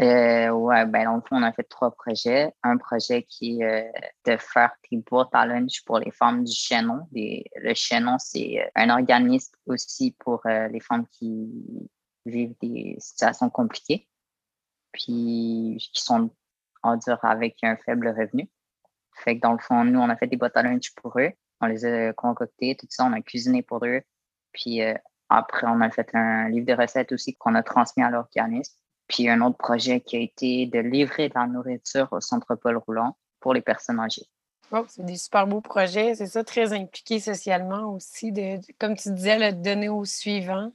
[0.00, 2.52] Euh, ouais, ben dans le fond, on a fait trois projets.
[2.64, 3.90] Un projet qui est euh,
[4.26, 7.06] de faire des boîtes à lunch pour les femmes du Chaînon.
[7.12, 11.48] le Chaînon, c'est euh, un organisme aussi pour euh, les femmes qui
[12.26, 14.08] vivent des situations compliquées,
[14.92, 16.30] puis qui sont
[16.84, 18.48] on dire, avec un faible revenu.
[19.16, 21.30] Fait que dans le fond, nous, on a fait des boîtes à lunch pour eux.
[21.60, 24.02] On les a concoctées, tout ça, on a cuisiné pour eux.
[24.52, 24.94] Puis euh,
[25.28, 28.74] après, on a fait un livre de recettes aussi qu'on a transmis à l'organisme.
[29.08, 32.76] Puis un autre projet qui a été de livrer de la nourriture au centre Paul
[32.76, 34.26] Roulant pour les personnes âgées.
[34.72, 39.12] Oh, c'est des super beaux projets, c'est ça, très impliqué socialement aussi, de, comme tu
[39.12, 40.72] disais, le donner au suivant.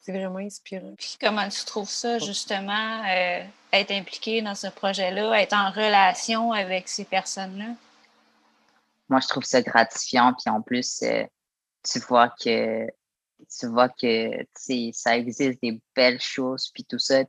[0.00, 0.94] C'est vraiment inspirant.
[0.96, 6.52] Puis comment tu trouves ça, justement, euh, être impliqué dans ce projet-là, être en relation
[6.52, 7.74] avec ces personnes-là?
[9.08, 10.32] Moi, je trouve ça gratifiant.
[10.34, 11.24] Puis en plus, euh,
[11.82, 12.86] tu vois que
[13.46, 14.30] tu vois que
[14.92, 17.22] ça existe des belles choses, puis tout ça.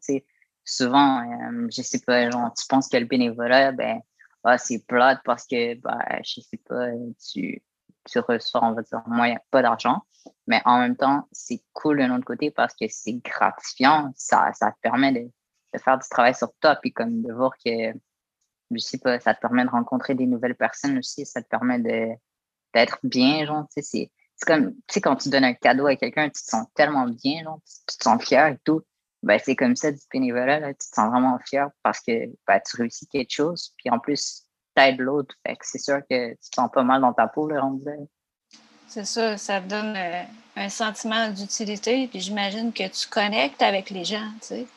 [0.65, 4.01] Souvent, euh, je sais pas, genre, tu penses que le bénévolat, ben,
[4.43, 6.87] ah, c'est plate parce que, ben, je sais pas,
[7.31, 7.61] tu,
[8.05, 10.03] tu reçois, on va dire, moins, pas d'argent.
[10.47, 14.11] Mais en même temps, c'est cool d'un autre côté parce que c'est gratifiant.
[14.15, 15.31] Ça, ça te permet de,
[15.73, 17.93] de, faire du travail sur toi, puis comme de voir que,
[19.19, 21.25] ça te permet de rencontrer des nouvelles personnes aussi.
[21.25, 25.43] Ça te permet d'être bien, genre, tu sais, c'est comme, tu sais, quand tu donnes
[25.43, 28.57] un cadeau à quelqu'un, tu te sens tellement bien, genre, tu, te sens fier et
[28.63, 28.81] tout.
[29.21, 32.61] Ben, c'est comme ça du bénévolat, là, tu te sens vraiment fier parce que ben,
[32.65, 34.48] tu réussis quelque chose, puis en plus,
[34.79, 35.35] t'aides l'autre.
[35.45, 37.83] Fait que c'est sûr que tu te sens pas mal dans ta peau, le rendu
[38.87, 40.23] C'est ça, ça te donne euh,
[40.55, 44.67] un sentiment d'utilité, puis j'imagine que tu connectes avec les gens, tu sais.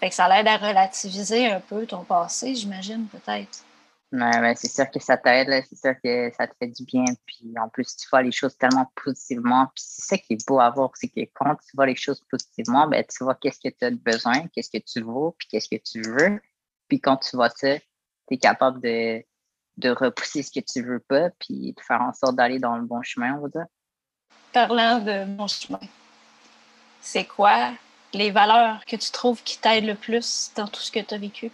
[0.00, 3.64] Fait que ça l'aide à relativiser un peu ton passé, j'imagine, peut-être.
[4.12, 7.04] Ouais, c'est sûr que ça t'aide, c'est sûr que ça te fait du bien.
[7.26, 9.66] Puis en plus, tu vois les choses tellement positivement.
[9.74, 12.22] Puis c'est ça qui est beau à voir, c'est que quand tu vois les choses
[12.30, 15.68] positivement, ben, tu vois qu'est-ce que tu as besoin, qu'est-ce que tu veux, puis qu'est-ce
[15.68, 16.40] que tu veux.
[16.88, 19.24] Puis quand tu vois ça, tu es capable de,
[19.76, 22.84] de repousser ce que tu veux pas, puis de faire en sorte d'aller dans le
[22.84, 23.66] bon chemin, on va dire.
[24.52, 25.80] Parlant de bon chemin,
[27.00, 27.72] c'est quoi
[28.12, 31.18] les valeurs que tu trouves qui t'aident le plus dans tout ce que tu as
[31.18, 31.50] vécu?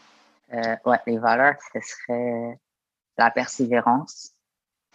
[0.53, 2.59] Euh, ouais, les valeurs, ce serait
[3.19, 4.33] la persévérance,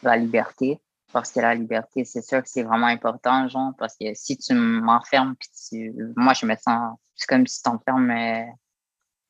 [0.04, 0.80] la liberté.
[1.14, 4.54] Parce que la liberté, c'est sûr que c'est vraiment important, genre, parce que si tu
[4.54, 5.96] m'enfermes, puis tu...
[6.18, 8.44] moi, je me sens, c'est comme si tu enfermes euh,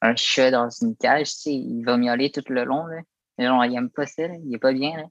[0.02, 3.02] un chat dans une cage, tu sais, il va miauler tout le long, là.
[3.38, 5.04] Genre, il n'aime pas ça, il n'est pas bien, là.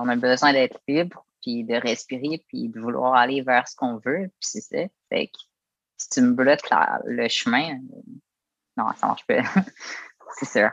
[0.00, 3.96] On a besoin d'être libre, puis de respirer, puis de vouloir aller vers ce qu'on
[3.96, 4.88] veut, puis c'est ça.
[5.10, 5.38] Fait que
[5.98, 6.68] si tu me bloques
[7.04, 7.78] le chemin,
[8.76, 9.42] non, ça marche pas.
[10.38, 10.70] c'est sûr.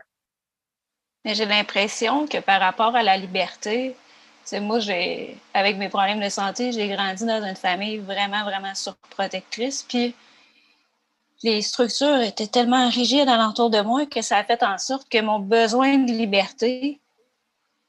[1.26, 3.96] Mais j'ai l'impression que par rapport à la liberté,
[4.54, 9.84] moi, j'ai, avec mes problèmes de santé, j'ai grandi dans une famille vraiment, vraiment surprotectrice.
[9.84, 10.14] Puis
[11.44, 15.22] les structures étaient tellement rigides alentour de moi que ça a fait en sorte que
[15.22, 17.02] mon besoin de liberté,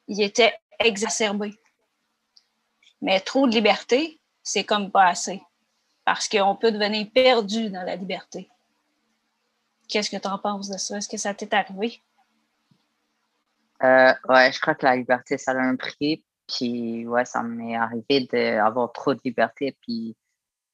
[0.08, 1.54] il était exacerbé.
[3.00, 5.40] Mais trop de liberté, c'est comme pas assez.
[6.04, 8.48] Parce qu'on peut devenir perdu dans la liberté.
[9.88, 10.98] Qu'est-ce que tu en penses de ça?
[10.98, 12.00] Est-ce que ça t'est arrivé?
[13.82, 16.24] Euh, ouais, je crois que la liberté, ça a un prix.
[16.46, 20.14] Puis, ouais, ça m'est arrivé d'avoir trop de liberté, puis,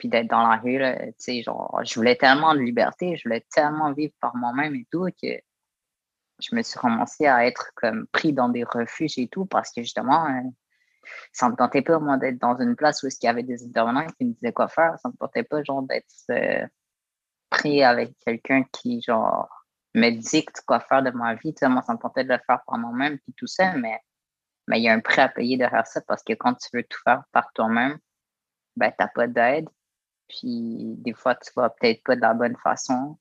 [0.00, 0.80] puis d'être dans la rue.
[1.18, 5.06] Sais, genre, je voulais tellement de liberté, je voulais tellement vivre par moi-même et tout,
[5.22, 5.28] que
[6.40, 9.82] je me suis commencé à être comme pris dans des refuges et tout, parce que
[9.82, 10.50] justement, euh,
[11.32, 14.06] ça me tentait pas, moi, d'être dans une place où il y avait des intervenants
[14.18, 14.98] qui me disaient quoi faire.
[15.02, 16.06] Ça me tentait pas, genre, d'être.
[16.30, 16.66] Euh,
[17.50, 19.48] pris avec quelqu'un qui, genre,
[19.94, 21.54] me dicte quoi faire de ma vie.
[21.62, 24.00] Moi, ça me tentait de le faire par moi-même, puis tout ça, mais
[24.68, 26.84] mais il y a un prix à payer derrière ça parce que quand tu veux
[26.84, 27.98] tout faire par toi-même,
[28.76, 29.68] ben, tu n'as pas d'aide.
[30.30, 33.18] Puis des fois, tu vas peut-être pas de la bonne façon.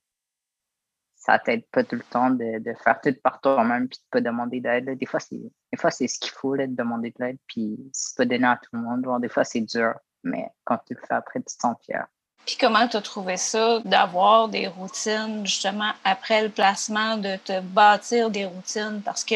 [1.15, 4.21] Ça t'aide pas tout le temps de, de faire tout par toi-même puis de pas
[4.21, 4.97] demander d'aide.
[4.97, 5.41] Des fois, c'est
[5.71, 7.37] des fois c'est ce qu'il faut de demander de l'aide.
[7.47, 9.21] Puis c'est pas donné à tout le monde.
[9.21, 12.05] Des fois, c'est dur, mais quand tu le fais après, tu te sens fier
[12.45, 17.59] Puis comment tu as trouvé ça d'avoir des routines justement après le placement, de te
[17.61, 19.01] bâtir des routines?
[19.03, 19.35] Parce que,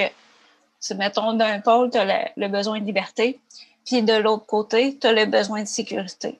[0.95, 3.39] mettons, d'un pôle, tu as le, besoin de liberté,
[3.86, 6.39] puis de l'autre côté, tu as le besoin de sécurité.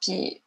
[0.00, 0.42] Puis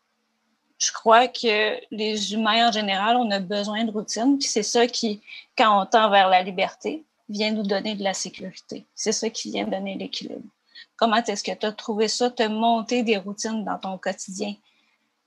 [0.84, 4.88] je crois que les humains en général, on a besoin de routine, puis c'est ça
[4.88, 5.22] qui,
[5.58, 8.86] quand on tend vers la liberté, vient nous donner de la sécurité.
[8.94, 10.48] C'est ça qui vient donner l'équilibre.
[10.96, 14.54] Comment est-ce que tu as trouvé ça, te monter des routines dans ton quotidien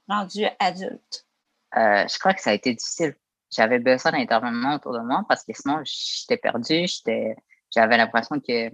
[0.08, 1.26] rendu adulte?
[1.76, 3.14] Euh, je crois que ça a été difficile.
[3.50, 6.86] J'avais besoin d'intervention autour de moi parce que sinon, j'étais perdu.
[7.74, 8.70] J'avais l'impression que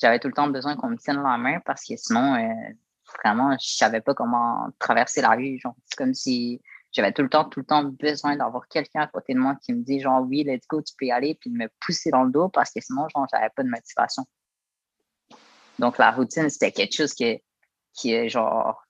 [0.00, 2.72] j'avais tout le temps besoin qu'on me tienne la main parce que sinon, euh,
[3.22, 5.60] vraiment, je savais pas comment traverser la rue.
[5.86, 6.60] C'est comme si
[6.92, 9.72] j'avais tout le temps, tout le temps besoin d'avoir quelqu'un à côté de moi qui
[9.72, 12.24] me dit genre oui, let's go, tu peux y aller, puis de me pousser dans
[12.24, 14.24] le dos parce que sinon, genre, j'avais pas de motivation.
[15.78, 17.42] Donc la routine, c'était quelque chose qui,
[17.92, 18.84] qui est genre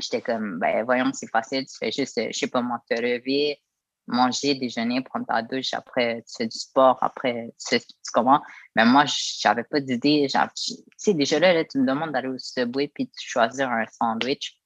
[0.00, 3.60] j'étais comme ben voyons, c'est facile, tu fais juste, je sais pas moi, te lever,
[4.06, 7.78] manger, déjeuner, prendre ta douche, après tu fais du sport, après tu
[8.12, 8.42] comment.
[8.76, 10.26] Mais moi, j'avais pas d'idée.
[10.28, 14.58] Tu sais, déjà là, tu me demandes d'aller au Subway puis de choisir un sandwich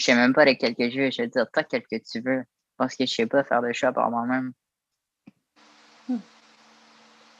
[0.00, 1.10] je sais même pas lequel que je veux.
[1.10, 2.42] Je vais dire, toi, quel que tu veux.
[2.78, 4.52] Parce que je sais pas faire de choix par moi-même.
[6.08, 6.18] Hmm.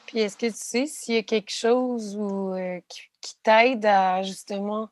[0.07, 4.91] Puis est-ce que tu sais s'il y a quelque chose euh, qui, t'aide à justement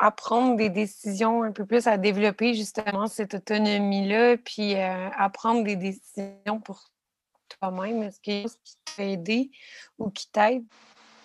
[0.00, 5.28] à prendre des décisions un peu plus, à développer justement cette autonomie-là, puis euh, à
[5.28, 6.90] prendre des décisions pour
[7.50, 8.02] toi-même?
[8.02, 9.50] Est-ce qu'il y a quelque chose qui t'a aidé
[9.98, 10.64] ou qui t'aide?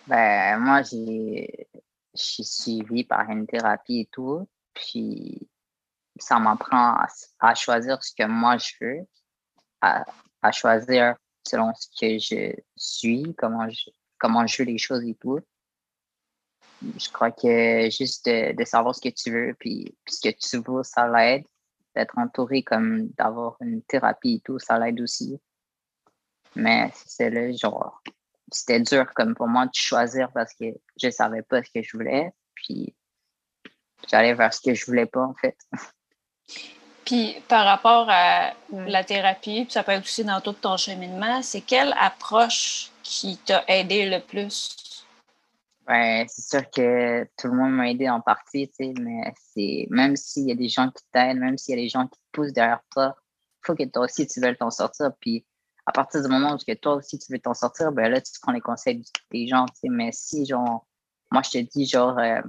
[0.07, 1.67] Ben, moi, j'ai,
[2.13, 4.45] je suis suivie par une thérapie et tout.
[4.73, 5.47] Puis,
[6.19, 6.97] ça m'apprend
[7.39, 9.07] à, choisir ce que moi je veux,
[9.79, 10.03] à,
[10.51, 11.15] choisir
[11.47, 15.39] selon ce que je suis, comment je, comment je veux les choses et tout.
[16.81, 20.83] Je crois que juste de, savoir ce que tu veux, puis, ce que tu veux,
[20.83, 21.45] ça l'aide.
[21.95, 25.39] D'être entouré comme d'avoir une thérapie et tout, ça l'aide aussi.
[26.53, 28.01] Mais c'est là, genre,
[28.51, 30.65] c'était dur comme pour moi de choisir parce que
[31.01, 32.31] je savais pas ce que je voulais.
[32.53, 32.93] Puis
[34.09, 35.57] j'allais vers ce que je voulais pas, en fait.
[37.05, 41.41] Puis par rapport à la thérapie, puis ça peut être aussi dans tout ton cheminement,
[41.43, 44.75] c'est quelle approche qui t'a aidé le plus?
[45.87, 49.85] Ouais, c'est sûr que tout le monde m'a aidé en partie, tu sais, mais c'est
[49.91, 52.19] même s'il y a des gens qui t'aident, même s'il y a des gens qui
[52.19, 53.15] te poussent derrière toi,
[53.63, 55.11] il faut que toi aussi tu veuilles t'en sortir.
[55.19, 55.45] Puis
[55.85, 58.51] à partir du moment où toi aussi tu veux t'en sortir, ben là tu prends
[58.51, 59.89] les conseils des gens, tu sais.
[59.89, 60.87] Mais si genre,
[61.31, 62.41] moi je te dis genre, euh,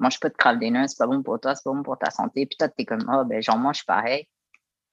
[0.00, 2.10] mange pas de crabe des c'est pas bon pour toi, c'est pas bon pour ta
[2.10, 2.46] santé.
[2.46, 4.28] Puis toi, t'es comme, oh, ben, j'en mange pareil.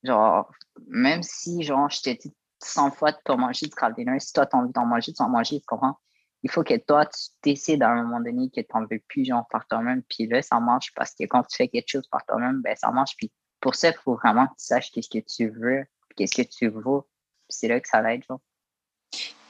[0.04, 0.52] Genre,
[0.88, 4.34] même si, genre, je t'ai dit 100 fois de pas manger de crabe des si
[4.34, 5.98] toi, t'as envie d'en manger, tu en manger, tu comprends?
[6.44, 9.46] Il faut que toi, tu décides à un moment donné que t'en veux plus, genre,
[9.50, 10.04] par toi-même.
[10.04, 12.92] Puis là, ça marche parce que quand tu fais quelque chose par toi-même, ben, ça
[12.92, 13.16] marche.
[13.18, 16.48] Puis pour ça, il faut vraiment que tu saches qu'est-ce que tu veux, qu'est-ce que
[16.48, 16.82] tu veux.
[16.82, 18.40] Puis c'est là que ça va être, genre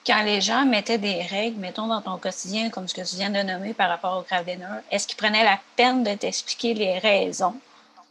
[0.09, 3.29] quand les gens mettaient des règles, mettons dans ton quotidien, comme ce que tu viens
[3.29, 4.47] de nommer par rapport au crowd
[4.89, 7.53] est-ce qu'ils prenaient la peine de t'expliquer les raisons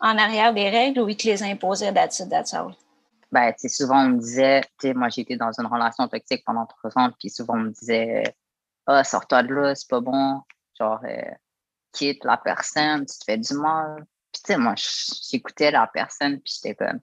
[0.00, 1.94] en arrière des règles ou ils te les imposaient it,
[2.30, 2.54] that's
[3.32, 6.44] Ben, tu sais, souvent on me disait, tu sais, moi été dans une relation toxique
[6.46, 8.22] pendant trois ans, puis souvent on me disait,
[8.88, 10.42] ah, sors-toi de là, c'est pas bon,
[10.78, 11.30] genre, euh,
[11.92, 14.06] quitte la personne, tu te fais du mal.
[14.32, 14.74] Puis tu sais, moi
[15.30, 17.00] j'écoutais la personne, puis j'étais comme,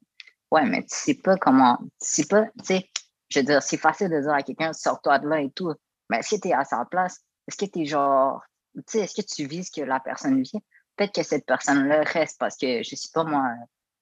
[0.51, 2.89] ouais, mais tu sais pas comment, tu sais pas, tu sais,
[3.29, 5.73] je veux dire, c'est facile de dire à quelqu'un, sors-toi de là et tout.
[6.09, 7.19] Mais que tu es à sa place?
[7.47, 8.43] Est-ce que tu es genre,
[8.75, 10.63] tu sais, est-ce que tu vis ce que la personne vit?
[10.95, 13.53] Peut-être que cette personne-là reste parce que, je sais pas moi,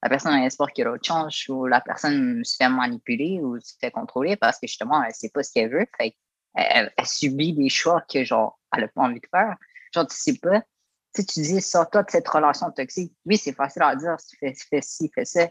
[0.04, 3.92] la personne a espoir autre chose ou la personne se fait manipuler ou se fait
[3.92, 5.88] contrôler parce que justement, elle sait pas ce qu'elle veut.
[5.98, 6.16] Fait
[6.56, 9.56] elle, subit des choix que, genre, elle n'a pas envie de faire.
[9.94, 10.62] Genre, tu sais pas.
[11.16, 13.14] Sais, tu dis, sors-toi de cette relation toxique.
[13.26, 15.48] Oui, c'est facile à dire, tu fais, fais ci, fais ça.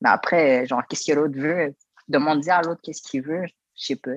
[0.00, 1.74] Mais après, genre, qu'est-ce que l'autre veut?
[2.08, 4.10] demander à l'autre qu'est-ce qu'il veut, je sais pas.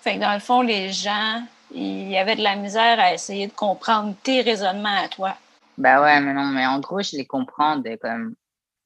[0.00, 3.46] Fait que dans le fond, les gens, il y avait de la misère à essayer
[3.46, 5.36] de comprendre tes raisonnements à toi.
[5.78, 8.34] Ben ouais, mais non, mais en gros, je les comprends de comme,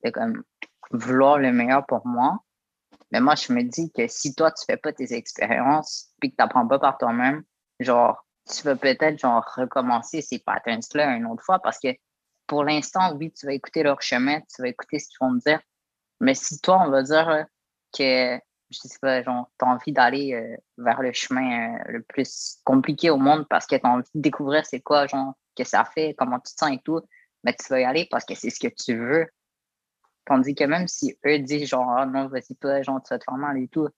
[0.05, 0.43] de comme
[0.91, 2.43] vouloir le meilleur pour moi.
[3.13, 6.37] Mais moi, je me dis que si toi, tu fais pas tes expériences, puis que
[6.37, 7.43] tu n'apprends pas par toi-même,
[7.81, 11.89] genre, tu vas peut-être genre recommencer ces patterns-là une autre fois parce que
[12.47, 15.41] pour l'instant, oui, tu vas écouter leur chemin, tu vas écouter ce qu'ils vont me
[15.41, 15.61] dire,
[16.21, 17.43] mais si toi, on va dire euh,
[17.97, 22.03] que, je sais pas, genre, tu as envie d'aller euh, vers le chemin euh, le
[22.03, 25.65] plus compliqué au monde parce que tu as envie de découvrir c'est quoi, genre, que
[25.65, 27.01] ça fait, comment tu te sens et tout,
[27.45, 29.29] mais tu vas y aller parce que c'est ce que tu veux.
[30.31, 33.25] Tandis que même si eux disent genre, ah non, vas-y pas, genre, tu vas te
[33.25, 33.89] faire mal et tout,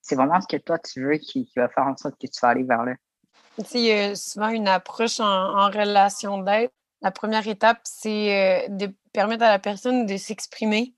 [0.00, 2.48] c'est vraiment ce que toi tu veux qui, va faire en sorte que tu vas
[2.48, 2.94] aller vers là.
[3.74, 6.70] Il y a souvent une approche en, relation d'aide
[7.02, 10.94] La première étape, c'est de permettre à la personne de s'exprimer.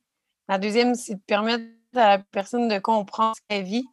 [0.48, 1.64] La deuxième, c'est de permettre
[1.96, 3.84] à la personne de comprendre sa vie.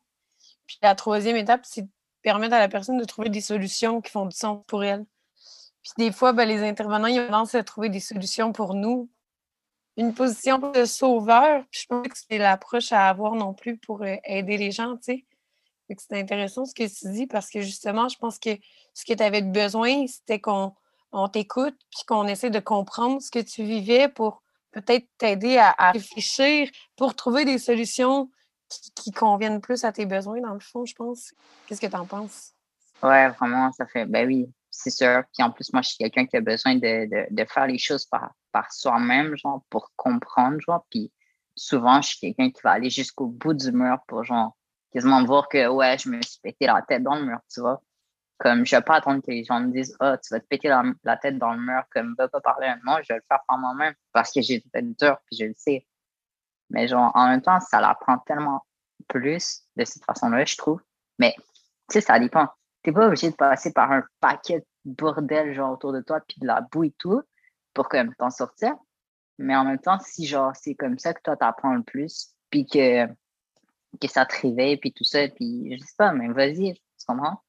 [0.68, 1.90] Puis la troisième étape, c'est de
[2.22, 5.08] permettre à la personne de trouver des solutions qui font du sens pour elle.
[5.82, 9.10] Puis des fois, ben, les intervenants, ils ont tendance à trouver des solutions pour nous.
[10.02, 14.02] Une position de sauveur, puis je pense que c'est l'approche à avoir non plus pour
[14.02, 15.26] euh, aider les gens, tu sais.
[15.96, 18.50] C'est intéressant ce que tu dis parce que justement, je pense que
[18.96, 20.74] ce que tu avais besoin, c'était qu'on
[21.32, 26.68] t'écoute puis qu'on essaie de comprendre ce que tu vivais pour peut-être t'aider à, réfléchir,
[26.96, 28.32] pour trouver des solutions
[28.96, 31.36] qui, conviennent plus à tes besoins, dans le fond, je pense.
[31.68, 32.54] Qu'est-ce que tu en penses?
[33.04, 34.08] Ouais, vraiment, ça fait.
[34.08, 34.50] Ben oui,
[34.82, 35.24] c'est sûr.
[35.34, 38.06] Puis en plus, moi, je suis quelqu'un qui a besoin de, de, faire les choses
[38.06, 40.86] par, par soi-même, genre, pour comprendre, genre.
[40.89, 41.12] Puis
[41.56, 44.58] souvent, je suis quelqu'un qui va aller jusqu'au bout du mur pour, genre,
[44.91, 47.82] quasiment voir que, ouais, je me suis pété la tête dans le mur, tu vois.
[48.39, 50.67] Comme, je vais pas attendre que les gens me disent, oh, tu vas te péter
[50.67, 52.74] la, tête dans le mur, comme, va pas parler.
[52.86, 55.54] Non, je vais le faire par moi-même parce que j'ai tête dure, puis je le
[55.56, 55.86] sais.
[56.72, 58.65] Mais, genre, en même temps, ça l'apprend tellement
[59.08, 60.82] plus de cette façon-là, je trouve.
[61.20, 62.48] Mais, tu sais, ça dépend
[62.84, 66.39] t'es pas obligé de passer par un paquet de bordel genre autour de toi, puis
[66.39, 67.22] de la boue et tout,
[67.74, 68.76] pour comme t'en sortir.
[69.38, 72.65] Mais en même temps, si genre c'est comme ça que toi t'apprends le plus, puis
[72.65, 77.06] que, que ça te réveille, puis tout ça, puis je sais pas, mais vas-y, tu
[77.08, 77.41] comprends?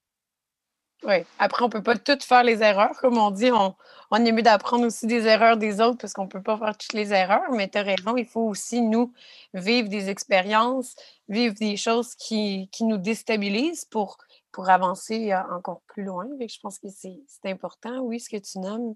[1.04, 1.24] Oui.
[1.38, 2.96] Après, on peut pas toutes faire les erreurs.
[3.00, 3.74] Comme on dit, on,
[4.10, 6.92] on est mieux d'apprendre aussi des erreurs des autres parce qu'on peut pas faire toutes
[6.92, 7.50] les erreurs.
[7.52, 9.12] Mais tu as raison, il faut aussi, nous,
[9.52, 10.94] vivre des expériences,
[11.28, 14.18] vivre des choses qui, qui nous déstabilisent pour
[14.52, 16.26] pour avancer encore plus loin.
[16.38, 18.94] je pense que c'est important, oui, ce que tu nommes.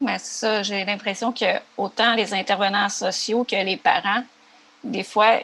[0.00, 4.22] Mais ça, j'ai l'impression que autant les intervenants sociaux que les parents,
[4.84, 5.40] des fois,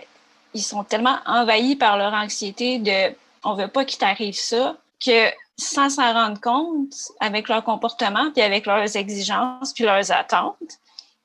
[0.52, 5.30] ils sont tellement envahis par leur anxiété de on veut pas qu'il t'arrive ça, que
[5.56, 10.78] sans s'en rendre compte, avec leur comportement, puis avec leurs exigences, puis leurs attentes,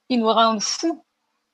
[0.09, 1.03] ils nous rendent fous.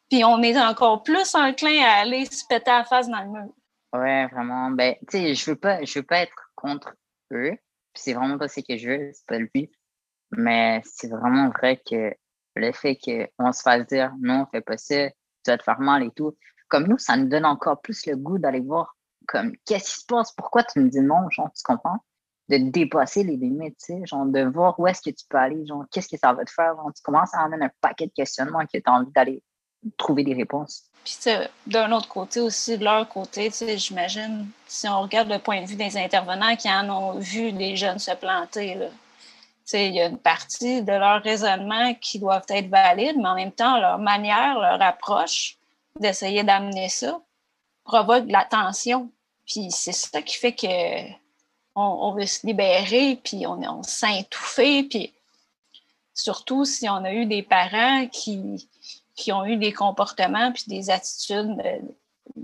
[0.10, 3.54] Puis on est encore plus enclin à aller se péter la face dans le mur.
[3.94, 4.70] Ouais, vraiment.
[4.72, 6.94] Ben, tu sais, je veux pas, je veux pas être contre
[7.32, 7.58] eux.
[7.94, 9.72] C'est vraiment pas ce que je veux, c'est pas le but.
[10.32, 12.14] Mais c'est vraiment vrai que
[12.56, 15.16] le fait qu'on se fasse dire non, fais pas ça, tu
[15.52, 16.36] vas te faire mal et tout.
[16.68, 18.96] Comme nous, ça nous donne encore plus le goût d'aller voir
[19.28, 22.04] comme qu'est-ce qui se passe, pourquoi tu me dis non, genre, tu comprends?
[22.48, 25.66] De dépasser les limites, tu sais, genre de voir où est-ce que tu peux aller,
[25.66, 28.66] genre, qu'est-ce que ça va te faire, tu commences à amener un paquet de questionnements
[28.72, 29.42] que tu as envie d'aller
[29.98, 30.84] trouver des réponses.
[31.04, 31.18] Puis
[31.68, 35.76] d'un autre côté aussi, de leur côté, j'imagine, si on regarde le point de vue
[35.76, 38.78] des intervenants qui en ont vu des jeunes se planter,
[39.74, 43.52] il y a une partie de leur raisonnement qui doivent être valides, mais en même
[43.52, 45.58] temps, leur manière, leur approche
[46.00, 47.20] d'essayer d'amener ça
[47.84, 49.12] provoque de la tension.
[49.46, 51.25] Puis c'est ça qui fait que
[51.76, 55.14] on, veut se libérer, puis on, on s'étouffer, puis
[56.14, 58.70] surtout si on a eu des parents qui,
[59.16, 61.80] qui ont eu des comportements puis des attitudes euh,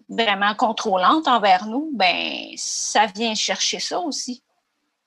[0.10, 4.44] vraiment contrôlantes envers nous, ben ça vient chercher ça aussi,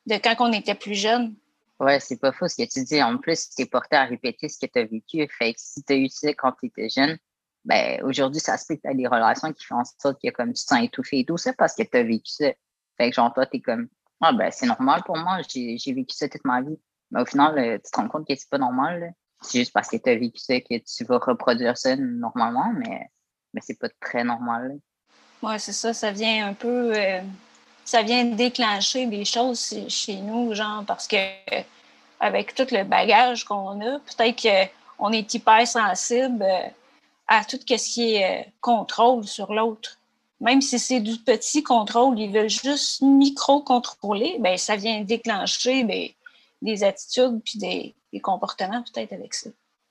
[0.07, 1.35] de quand on était plus jeune.
[1.81, 3.03] Ouais, c'est pas faux ce que tu dis.
[3.03, 5.29] En plus, tu es porté à répéter ce que tu as vécu.
[5.29, 7.19] Fait que si tu as eu ça quand tu étais jeune,
[7.65, 10.31] ben aujourd'hui, ça se fait que tu as des relations qui font en sorte que
[10.31, 12.47] comme tu te sens étouffé et tout ça parce que tu as vécu ça.
[12.97, 13.89] Fait que genre, toi, tu es comme,
[14.21, 16.79] ah ben c'est normal pour moi, j'ai vécu ça toute ma vie.
[17.11, 19.13] Mais au final, euh, tu te rends compte que c'est pas normal.
[19.43, 23.09] C'est juste parce que tu as vécu ça que tu vas reproduire ça normalement, mais,
[23.53, 24.79] mais c'est pas très normal.
[25.43, 25.93] Oui, c'est ça.
[25.93, 26.93] Ça vient un peu.
[26.97, 27.21] Euh,
[27.85, 31.17] ça vient déclencher des choses chez nous, genre, parce que
[32.21, 36.69] avec tout le bagage qu'on a, peut-être qu'on est hyper sensible euh,
[37.27, 39.99] à tout ce qui est euh, contrôle sur l'autre.
[40.45, 46.15] Même si c'est du petit contrôle, ils veulent juste micro-contrôler, ben, ça vient déclencher des,
[46.61, 49.49] des attitudes puis des, comportements peut-être avec ça.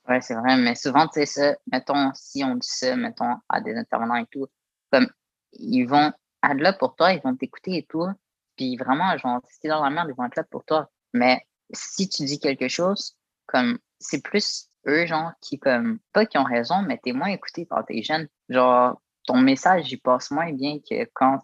[0.07, 3.61] Oui, c'est vrai, mais souvent, tu sais, ça, mettons, si on dit ça, mettons, à
[3.61, 4.45] des intervenants et tout,
[4.91, 5.07] comme,
[5.53, 6.13] ils vont
[6.43, 8.07] être là pour toi, ils vont t'écouter et tout,
[8.55, 10.87] puis vraiment, genre, si dans la merde, ils vont être là pour toi.
[11.13, 11.41] Mais
[11.73, 13.17] si tu dis quelque chose,
[13.47, 17.65] comme, c'est plus eux, genre, qui, comme, pas qui ont raison, mais t'es moins écouté
[17.65, 18.27] par tes jeunes.
[18.49, 21.39] Genre, ton message, il passe moins bien que quand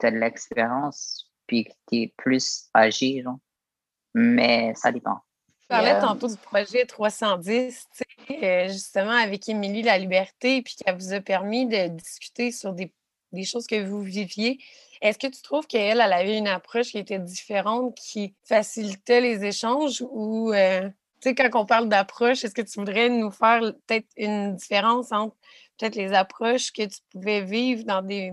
[0.00, 3.38] tu as de l'expérience, puis que t'es plus âgé, genre.
[4.14, 5.20] Mais ça dépend.
[5.60, 7.88] Tu parlais tantôt du projet 310,
[8.30, 12.92] euh, justement avec Émilie La Liberté, puis qu'elle vous a permis de discuter sur des,
[13.44, 14.58] choses que vous viviez.
[15.00, 19.44] Est-ce que tu trouves qu'elle, elle avait une approche qui était différente, qui facilitait les
[19.44, 20.88] échanges ou, euh,
[21.20, 25.10] tu sais, quand on parle d'approche, est-ce que tu voudrais nous faire peut-être une différence
[25.10, 25.34] entre
[25.78, 28.32] peut-être les approches que tu pouvais vivre dans des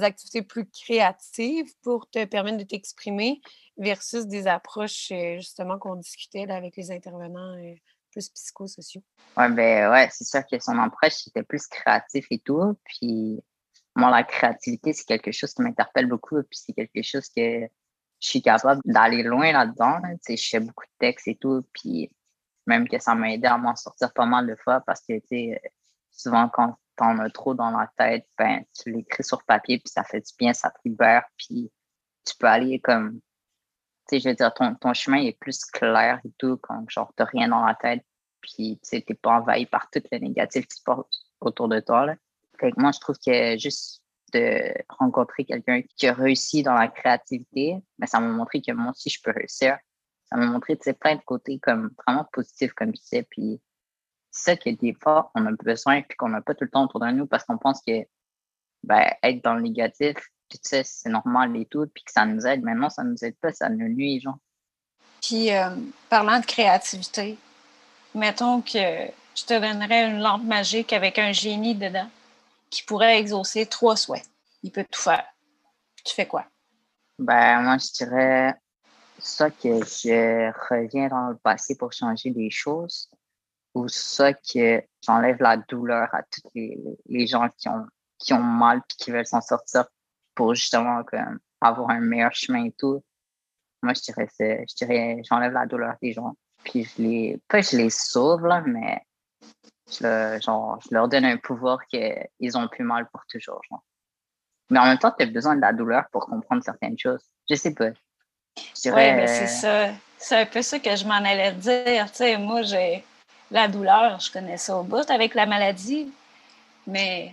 [0.00, 3.40] activités plus créatives pour te permettre de t'exprimer
[3.76, 7.74] versus des approches, euh, justement, qu'on discutait avec les intervenants euh,
[8.10, 9.02] plus psychosociaux?
[9.36, 12.76] Ouais, ben ouais, c'est sûr que son approche était plus créatif et tout.
[12.84, 13.40] Puis
[13.94, 16.42] moi, la créativité, c'est quelque chose qui m'interpelle beaucoup.
[16.42, 17.68] Puis c'est quelque chose que
[18.20, 20.00] je suis capable d'aller loin là-dedans.
[20.22, 21.64] sais, Je fais beaucoup de textes et tout.
[21.72, 22.10] Puis
[22.66, 25.14] même que ça m'a aidé à m'en sortir pas mal de fois parce que
[26.18, 30.04] souvent quand t'en as trop dans la tête, ben tu l'écris sur papier puis ça
[30.04, 31.24] fait du bien, ça te libère.
[31.36, 31.72] Puis
[32.24, 33.20] tu peux aller comme
[34.08, 37.24] sais, je veux dire, ton, ton, chemin est plus clair et tout, quand genre, t'as
[37.24, 38.04] rien dans la tête,
[38.40, 41.04] puis tu t'es pas envahi par tout le négatif qui se passe
[41.40, 42.06] autour de toi.
[42.06, 42.16] Là.
[42.58, 44.02] Fait que moi, je trouve que juste
[44.32, 48.90] de rencontrer quelqu'un qui a réussi dans la créativité, ben, ça m'a montré que moi
[48.90, 49.78] aussi, je peux réussir.
[50.24, 53.26] Ça m'a montré plein de côtés comme vraiment positifs, comme tu sais.
[53.30, 53.60] Puis
[54.30, 57.00] ça que des fois, on a besoin puis qu'on n'a pas tout le temps autour
[57.00, 58.06] de nous parce qu'on pense que
[58.82, 60.16] ben, être dans le négatif,
[60.48, 62.62] tu sais, c'est normal et tout, puis que ça nous aide.
[62.62, 64.38] Maintenant, ça nous aide pas, ça nous nuit, genre.
[65.20, 65.70] Puis, euh,
[66.08, 67.36] parlant de créativité,
[68.14, 68.78] mettons que
[69.34, 72.08] je te donnerais une lampe magique avec un génie dedans
[72.70, 74.26] qui pourrait exaucer trois souhaits.
[74.62, 75.26] Il peut tout faire.
[76.04, 76.46] Tu fais quoi?
[77.18, 78.54] Ben, moi, je dirais
[79.18, 83.10] ça que je reviens dans le passé pour changer des choses
[83.78, 87.86] ou ça que j'enlève la douleur à tous les, les gens qui ont,
[88.18, 89.86] qui ont mal et qui veulent s'en sortir
[90.34, 91.02] pour justement
[91.60, 93.02] avoir un meilleur chemin et tout.
[93.82, 96.34] Moi, je dirais, je dirais, j'enlève la douleur des gens.
[96.64, 99.00] Puis je les, pas je les sauve, là, mais
[99.88, 103.60] je, genre, je leur donne un pouvoir qu'ils ont plus mal pour toujours.
[103.70, 103.84] Genre.
[104.70, 107.24] Mais en même temps, tu as besoin de la douleur pour comprendre certaines choses.
[107.48, 107.90] Je sais pas.
[108.84, 109.90] Oui, mais c'est ça.
[110.16, 112.10] C'est un peu ça que je m'en allais dire.
[112.10, 113.04] Tu sais, moi, j'ai
[113.50, 116.10] la douleur, je connais ça au bout avec la maladie.
[116.86, 117.32] Mais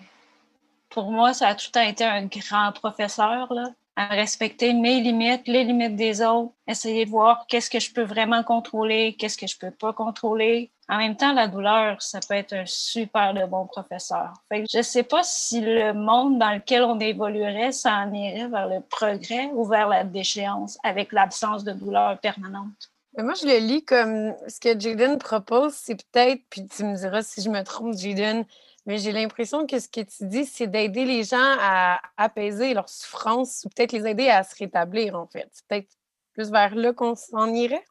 [0.90, 5.00] pour moi, ça a tout le temps été un grand professeur, là, à respecter mes
[5.00, 9.38] limites, les limites des autres, essayer de voir qu'est-ce que je peux vraiment contrôler, qu'est-ce
[9.38, 10.72] que je peux pas contrôler.
[10.90, 14.34] En même temps, la douleur, ça peut être un super de bon professeur.
[14.50, 18.48] Fait que je sais pas si le monde dans lequel on évoluerait, ça en irait
[18.48, 22.92] vers le progrès ou vers la déchéance avec l'absence de douleur permanente.
[23.18, 27.22] Moi, je le lis comme ce que Jaden propose, c'est peut-être, puis tu me diras
[27.22, 28.46] si je me trompe, Jaden,
[28.86, 32.90] mais j'ai l'impression que ce que tu dis, c'est d'aider les gens à apaiser leur
[32.90, 35.50] souffrance ou peut-être les aider à se rétablir, en fait.
[35.54, 35.90] C'est peut-être
[36.34, 37.86] plus vers là qu'on s'en irait?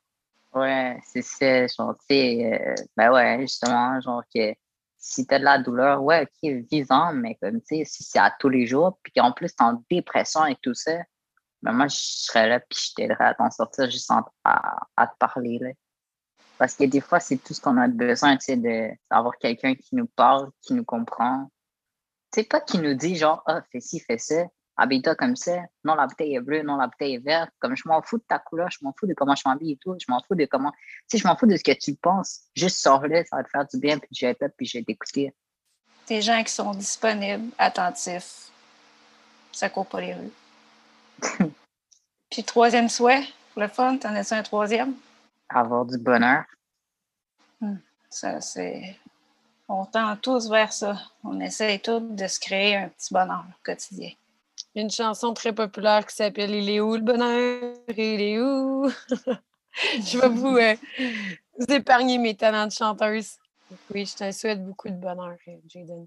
[0.52, 1.66] Ouais, c'est ça.
[1.68, 4.54] Genre, tu euh, ben ouais, justement, genre que
[4.98, 8.32] si t'as de la douleur, ouais, ok, vivant, mais comme, tu sais, si c'est à
[8.38, 10.98] tous les jours, puis qu'en plus t'es en dépression et tout ça,
[11.64, 14.10] ben moi, je serais là, puis je t'aiderais à t'en sortir juste
[14.44, 15.70] à, à te parler, là.
[16.58, 18.56] Parce que des fois, c'est tout ce qu'on a besoin, tu sais,
[19.10, 21.50] d'avoir quelqu'un qui nous parle, qui nous comprend.
[22.34, 24.44] C'est pas qui nous dit genre, ah, fais ci, fais ça,
[24.76, 25.56] habille-toi comme ça.
[25.84, 27.50] Non, la bouteille est bleue, non, la bouteille est verte.
[27.60, 29.78] Comme je m'en fous de ta couleur, je m'en fous de comment je m'habille et
[29.78, 29.96] tout.
[29.98, 30.70] Je m'en fous de comment.
[31.08, 32.40] Tu sais, je m'en fous de ce que tu penses.
[32.54, 35.34] Juste sors-le, ça va te faire du bien, puis je vais puis je vais t'écouter.
[36.08, 38.50] Des gens qui sont disponibles, attentifs.
[39.50, 40.32] Ça court pas les rues.
[42.30, 44.94] Puis troisième souhait, pour le fun, t'en as un troisième?
[45.48, 46.44] avoir du bonheur.
[47.60, 47.76] Hmm.
[48.10, 48.96] Ça, c'est.
[49.68, 50.96] On tend tous vers ça.
[51.22, 54.10] On essaie tous de se créer un petit bonheur quotidien.
[54.74, 57.74] Il y a une chanson très populaire qui s'appelle Il est où le bonheur?
[57.88, 58.90] Il est où?
[59.72, 60.76] je vais vous, euh,
[61.58, 63.38] vous, épargner mes talents de chanteuse.
[63.92, 65.36] Oui, je te souhaite beaucoup de bonheur,
[65.68, 66.06] Jaden.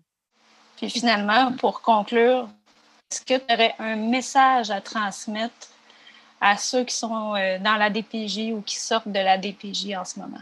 [0.76, 2.48] Puis finalement, pour conclure,
[3.10, 5.70] est-ce que tu aurais un message à transmettre
[6.42, 10.06] à ceux qui sont euh, dans la DPJ ou qui sortent de la DPJ en
[10.06, 10.42] ce moment?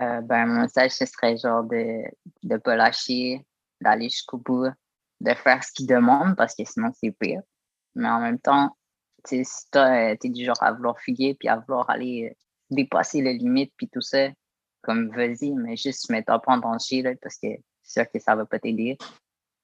[0.00, 2.04] Euh, ben, mon message, ce serait genre de
[2.42, 3.44] ne pas lâcher,
[3.80, 4.68] d'aller jusqu'au bout,
[5.20, 7.40] de faire ce qu'ils demandent parce que sinon, c'est pire.
[7.94, 8.76] Mais en même temps,
[9.24, 9.42] si
[9.72, 12.36] tu es du genre à vouloir fuguer puis à vouloir aller
[12.70, 14.28] dépasser les limites puis tout ça,
[14.82, 17.48] comme vas-y, mais juste mets toi pas en danger là, parce que
[17.82, 18.98] c'est sûr que ça va pas t'aider.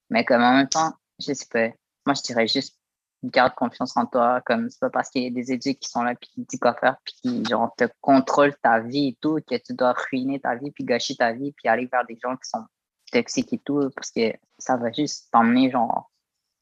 [0.09, 1.75] Mais comme en même temps, je sais pas,
[2.11, 2.77] moi je dirais juste
[3.23, 4.41] garde confiance en toi.
[4.45, 6.59] Comme c'est pas parce qu'il y a des éduques qui sont là puis qui disent
[6.59, 10.41] quoi faire puis qui genre te contrôlent ta vie et tout que tu dois ruiner
[10.41, 12.65] ta vie puis gâcher ta vie puis aller vers des gens qui sont
[13.13, 16.11] toxiques et tout parce que ça va juste t'emmener genre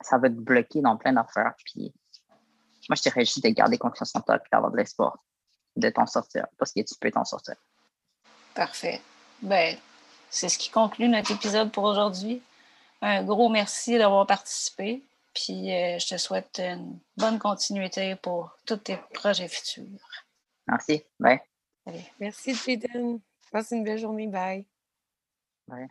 [0.00, 1.92] ça va te bloquer dans plein d'affaires puis
[2.88, 5.18] moi je dirais juste de garder confiance en toi puis d'avoir de l'espoir
[5.76, 7.54] de t'en sortir parce que tu peux t'en sortir.
[8.54, 9.00] Parfait.
[9.40, 9.76] Ben,
[10.30, 12.42] c'est ce qui conclut notre épisode pour aujourd'hui.
[13.00, 15.04] Un gros merci d'avoir participé.
[15.34, 20.24] Puis euh, je te souhaite une bonne continuité pour tous tes projets futurs.
[20.66, 21.04] Merci.
[21.18, 21.40] Bye.
[21.86, 23.20] Allez, merci, Jaden.
[23.50, 24.26] Passe une belle journée.
[24.26, 24.66] Bye.
[25.66, 25.88] Bye.